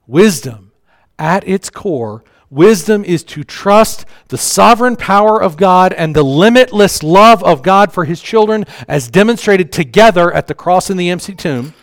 Wisdom, 0.06 0.72
at 1.18 1.48
its 1.48 1.70
core, 1.70 2.24
wisdom 2.50 3.04
is 3.04 3.24
to 3.24 3.44
trust 3.44 4.06
the 4.28 4.38
sovereign 4.38 4.96
power 4.96 5.42
of 5.42 5.58
God 5.58 5.94
and 5.94 6.16
the 6.16 6.24
limitless 6.24 7.02
love 7.02 7.44
of 7.44 7.64
God 7.64 7.92
for 7.92 8.06
His 8.06 8.22
children, 8.22 8.66
as 8.88 9.10
demonstrated 9.10 9.72
together 9.72 10.32
at 10.32 10.48
the 10.48 10.54
cross 10.54 10.90
and 10.90 11.00
the 11.00 11.10
empty 11.10 11.34
tomb 11.34 11.74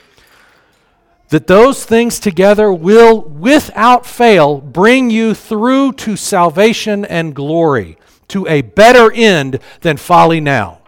that 1.30 1.46
those 1.46 1.84
things 1.84 2.18
together 2.18 2.72
will, 2.72 3.22
without 3.22 4.04
fail, 4.04 4.60
bring 4.60 5.10
you 5.10 5.32
through 5.32 5.92
to 5.92 6.16
salvation 6.16 7.04
and 7.04 7.34
glory, 7.34 7.96
to 8.28 8.46
a 8.48 8.62
better 8.62 9.12
end 9.12 9.60
than 9.80 9.96
folly 9.96 10.40
now. 10.40 10.80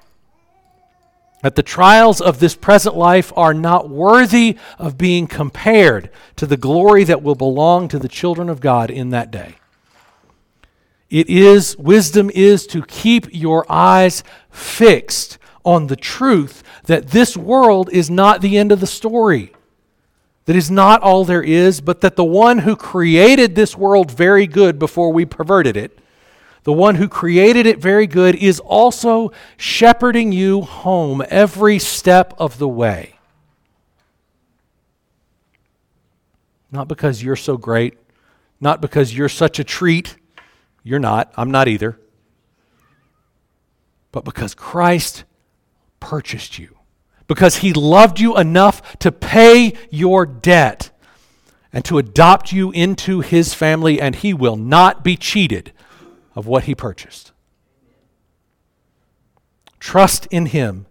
That 1.43 1.55
the 1.55 1.63
trials 1.63 2.21
of 2.21 2.39
this 2.39 2.57
present 2.57 2.97
life 2.97 3.33
are 3.37 3.55
not 3.55 3.89
worthy 3.89 4.57
of 4.79 4.99
being 4.99 5.29
compared 5.29 6.11
to 6.37 6.47
the 6.47 6.57
glory 6.57 7.05
that 7.05 7.23
will 7.23 7.35
belong 7.35 7.89
to 7.89 7.99
the 7.99 8.09
children 8.09 8.49
of 8.49 8.61
God 8.61 8.91
in 8.91 9.11
that 9.11 9.31
day. 9.31 9.57
It 11.09 11.29
is, 11.29 11.77
wisdom 11.77 12.31
is 12.35 12.67
to 12.69 12.83
keep 12.83 13.27
your 13.31 13.71
eyes 13.71 14.25
fixed 14.51 15.39
on 15.65 15.87
the 15.87 15.97
truth 15.97 16.65
that 16.85 17.09
this 17.09 17.37
world 17.37 17.91
is 17.93 18.11
not 18.11 18.41
the 18.41 18.59
end 18.59 18.73
of 18.73 18.81
the 18.81 18.87
story 18.87 19.53
that 20.45 20.57
is 20.57 20.71
not 20.71 21.03
all 21.03 21.25
there 21.25 21.43
is, 21.43 21.81
but 21.81 22.01
that 22.01 22.17
the 22.17 22.25
one 22.25 22.59
who 22.59 22.75
created 22.75 23.55
this 23.55 23.77
world 23.77 24.11
very 24.11 24.47
good 24.47 24.79
before 24.79 25.13
we 25.13 25.25
perverted 25.25 25.77
it, 25.77 25.99
the 26.65 26.73
one 26.73 26.97
who 26.97 27.09
created 27.09 27.67
it 27.67 27.79
very 27.79 28.07
good, 28.07 28.35
is 28.37 28.59
also 28.61 29.33
shepherding 29.57 30.33
you 30.33 30.63
home 30.63 31.23
every 31.29 31.79
step 31.79 32.35
of 32.39 32.59
the 32.59 32.69
way. 32.69 33.19
Not 36.71 36.89
because 36.89 37.23
you're 37.23 37.37
so 37.37 37.57
great, 37.57 37.99
not 38.61 38.81
because 38.81 39.17
you're 39.17 39.29
such 39.29 39.59
a 39.59 39.65
treat. 39.65 40.17
You're 40.83 40.99
not. 40.99 41.33
I'm 41.37 41.51
not 41.51 41.69
either. 41.69 41.99
But 44.11 44.25
because 44.25 44.55
Christ 44.55 45.25
purchased 46.01 46.59
you 46.59 46.79
because 47.33 47.57
he 47.57 47.73
loved 47.73 48.21
you 48.21 48.37
enough 48.37 48.99
to 48.99 49.11
pay 49.11 49.73
your 49.89 50.27
debt 50.27 50.91
and 51.73 51.83
to 51.83 51.97
adopt 51.97 52.53
you 52.53 52.71
into 52.73 53.21
his 53.21 53.55
family, 53.55 53.99
and 53.99 54.17
he 54.17 54.35
will 54.35 54.57
not 54.57 55.03
be 55.03 55.17
cheated 55.17 55.73
of 56.35 56.47
what 56.47 56.65
he 56.65 56.75
purchased. 56.75 57.33
Trust 59.81 60.27
in 60.27 60.45
him 60.45 60.85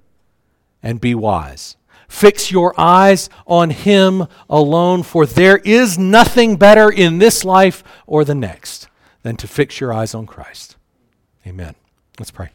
and 0.81 0.99
be 0.99 1.13
wise. 1.13 1.77
Fix 2.07 2.51
your 2.51 2.73
eyes 2.75 3.29
on 3.45 3.69
him 3.69 4.25
alone, 4.49 5.03
for 5.03 5.27
there 5.27 5.57
is 5.57 5.99
nothing 5.99 6.55
better 6.55 6.89
in 6.89 7.19
this 7.19 7.45
life 7.45 7.83
or 8.07 8.25
the 8.25 8.33
next 8.33 8.87
than 9.21 9.37
to 9.37 9.47
fix 9.47 9.79
your 9.79 9.93
eyes 9.93 10.15
on 10.15 10.25
Christ. 10.25 10.75
Amen. 11.45 11.75
Let's 12.17 12.31
pray. 12.31 12.49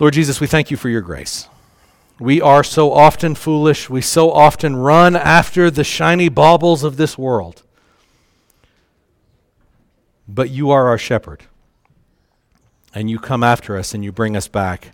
Lord 0.00 0.14
Jesus, 0.14 0.40
we 0.40 0.46
thank 0.46 0.70
you 0.70 0.78
for 0.78 0.88
your 0.88 1.02
grace. 1.02 1.46
We 2.24 2.40
are 2.40 2.64
so 2.64 2.90
often 2.90 3.34
foolish. 3.34 3.90
We 3.90 4.00
so 4.00 4.32
often 4.32 4.76
run 4.76 5.14
after 5.14 5.70
the 5.70 5.84
shiny 5.84 6.30
baubles 6.30 6.82
of 6.82 6.96
this 6.96 7.18
world. 7.18 7.62
But 10.26 10.48
you 10.48 10.70
are 10.70 10.88
our 10.88 10.96
shepherd. 10.96 11.42
And 12.94 13.10
you 13.10 13.18
come 13.18 13.44
after 13.44 13.76
us 13.76 13.92
and 13.92 14.02
you 14.02 14.10
bring 14.10 14.38
us 14.38 14.48
back. 14.48 14.92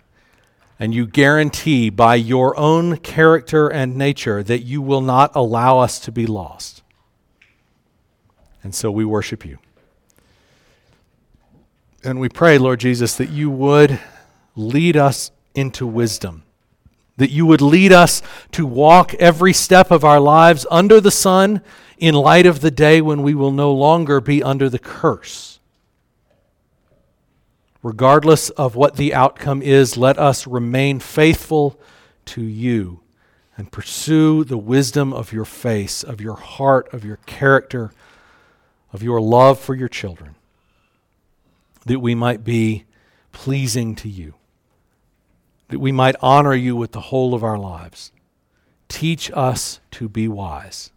And 0.77 0.93
you 0.93 1.07
guarantee 1.07 1.89
by 1.89 2.15
your 2.15 2.59
own 2.59 2.97
character 2.97 3.69
and 3.69 3.95
nature 3.95 4.43
that 4.43 4.63
you 4.63 4.81
will 4.81 4.99
not 4.99 5.31
allow 5.33 5.79
us 5.79 6.01
to 6.01 6.11
be 6.11 6.25
lost. 6.25 6.83
And 8.61 8.75
so 8.75 8.91
we 8.91 9.05
worship 9.05 9.45
you. 9.45 9.57
And 12.03 12.19
we 12.19 12.27
pray, 12.27 12.57
Lord 12.57 12.81
Jesus, 12.81 13.15
that 13.15 13.29
you 13.29 13.49
would 13.49 14.01
lead 14.57 14.97
us 14.97 15.31
into 15.55 15.87
wisdom, 15.87 16.43
that 17.17 17.29
you 17.29 17.45
would 17.45 17.61
lead 17.61 17.91
us 17.91 18.21
to 18.51 18.65
walk 18.65 19.13
every 19.15 19.53
step 19.53 19.91
of 19.91 20.03
our 20.03 20.19
lives 20.19 20.65
under 20.71 20.99
the 20.99 21.11
sun 21.11 21.61
in 21.97 22.15
light 22.15 22.45
of 22.45 22.61
the 22.61 22.71
day 22.71 22.99
when 23.01 23.21
we 23.21 23.35
will 23.35 23.51
no 23.51 23.71
longer 23.71 24.19
be 24.19 24.41
under 24.41 24.69
the 24.69 24.79
curse. 24.79 25.59
Regardless 27.83 28.49
of 28.51 28.75
what 28.75 28.95
the 28.95 29.13
outcome 29.13 29.61
is, 29.61 29.97
let 29.97 30.17
us 30.17 30.45
remain 30.45 30.99
faithful 30.99 31.79
to 32.25 32.41
you 32.41 32.99
and 33.57 33.71
pursue 33.71 34.43
the 34.43 34.57
wisdom 34.57 35.13
of 35.13 35.33
your 35.33 35.45
face, 35.45 36.03
of 36.03 36.21
your 36.21 36.35
heart, 36.35 36.91
of 36.93 37.03
your 37.03 37.17
character, 37.25 37.91
of 38.93 39.03
your 39.03 39.21
love 39.21 39.59
for 39.59 39.75
your 39.75 39.87
children, 39.87 40.35
that 41.85 41.99
we 41.99 42.15
might 42.15 42.43
be 42.43 42.85
pleasing 43.31 43.95
to 43.95 44.09
you, 44.09 44.33
that 45.71 45.79
we 45.79 45.91
might 45.91 46.15
honor 46.21 46.53
you 46.53 46.75
with 46.75 46.91
the 46.91 47.01
whole 47.01 47.33
of 47.33 47.43
our 47.43 47.57
lives. 47.57 48.11
Teach 48.87 49.31
us 49.33 49.79
to 49.91 50.07
be 50.07 50.27
wise, 50.27 50.91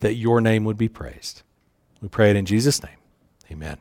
that 0.00 0.14
your 0.14 0.40
name 0.40 0.64
would 0.64 0.78
be 0.78 0.88
praised. 0.88 1.42
We 2.00 2.08
pray 2.08 2.30
it 2.30 2.36
in 2.36 2.46
Jesus' 2.46 2.82
name. 2.82 2.96
Amen. 3.50 3.78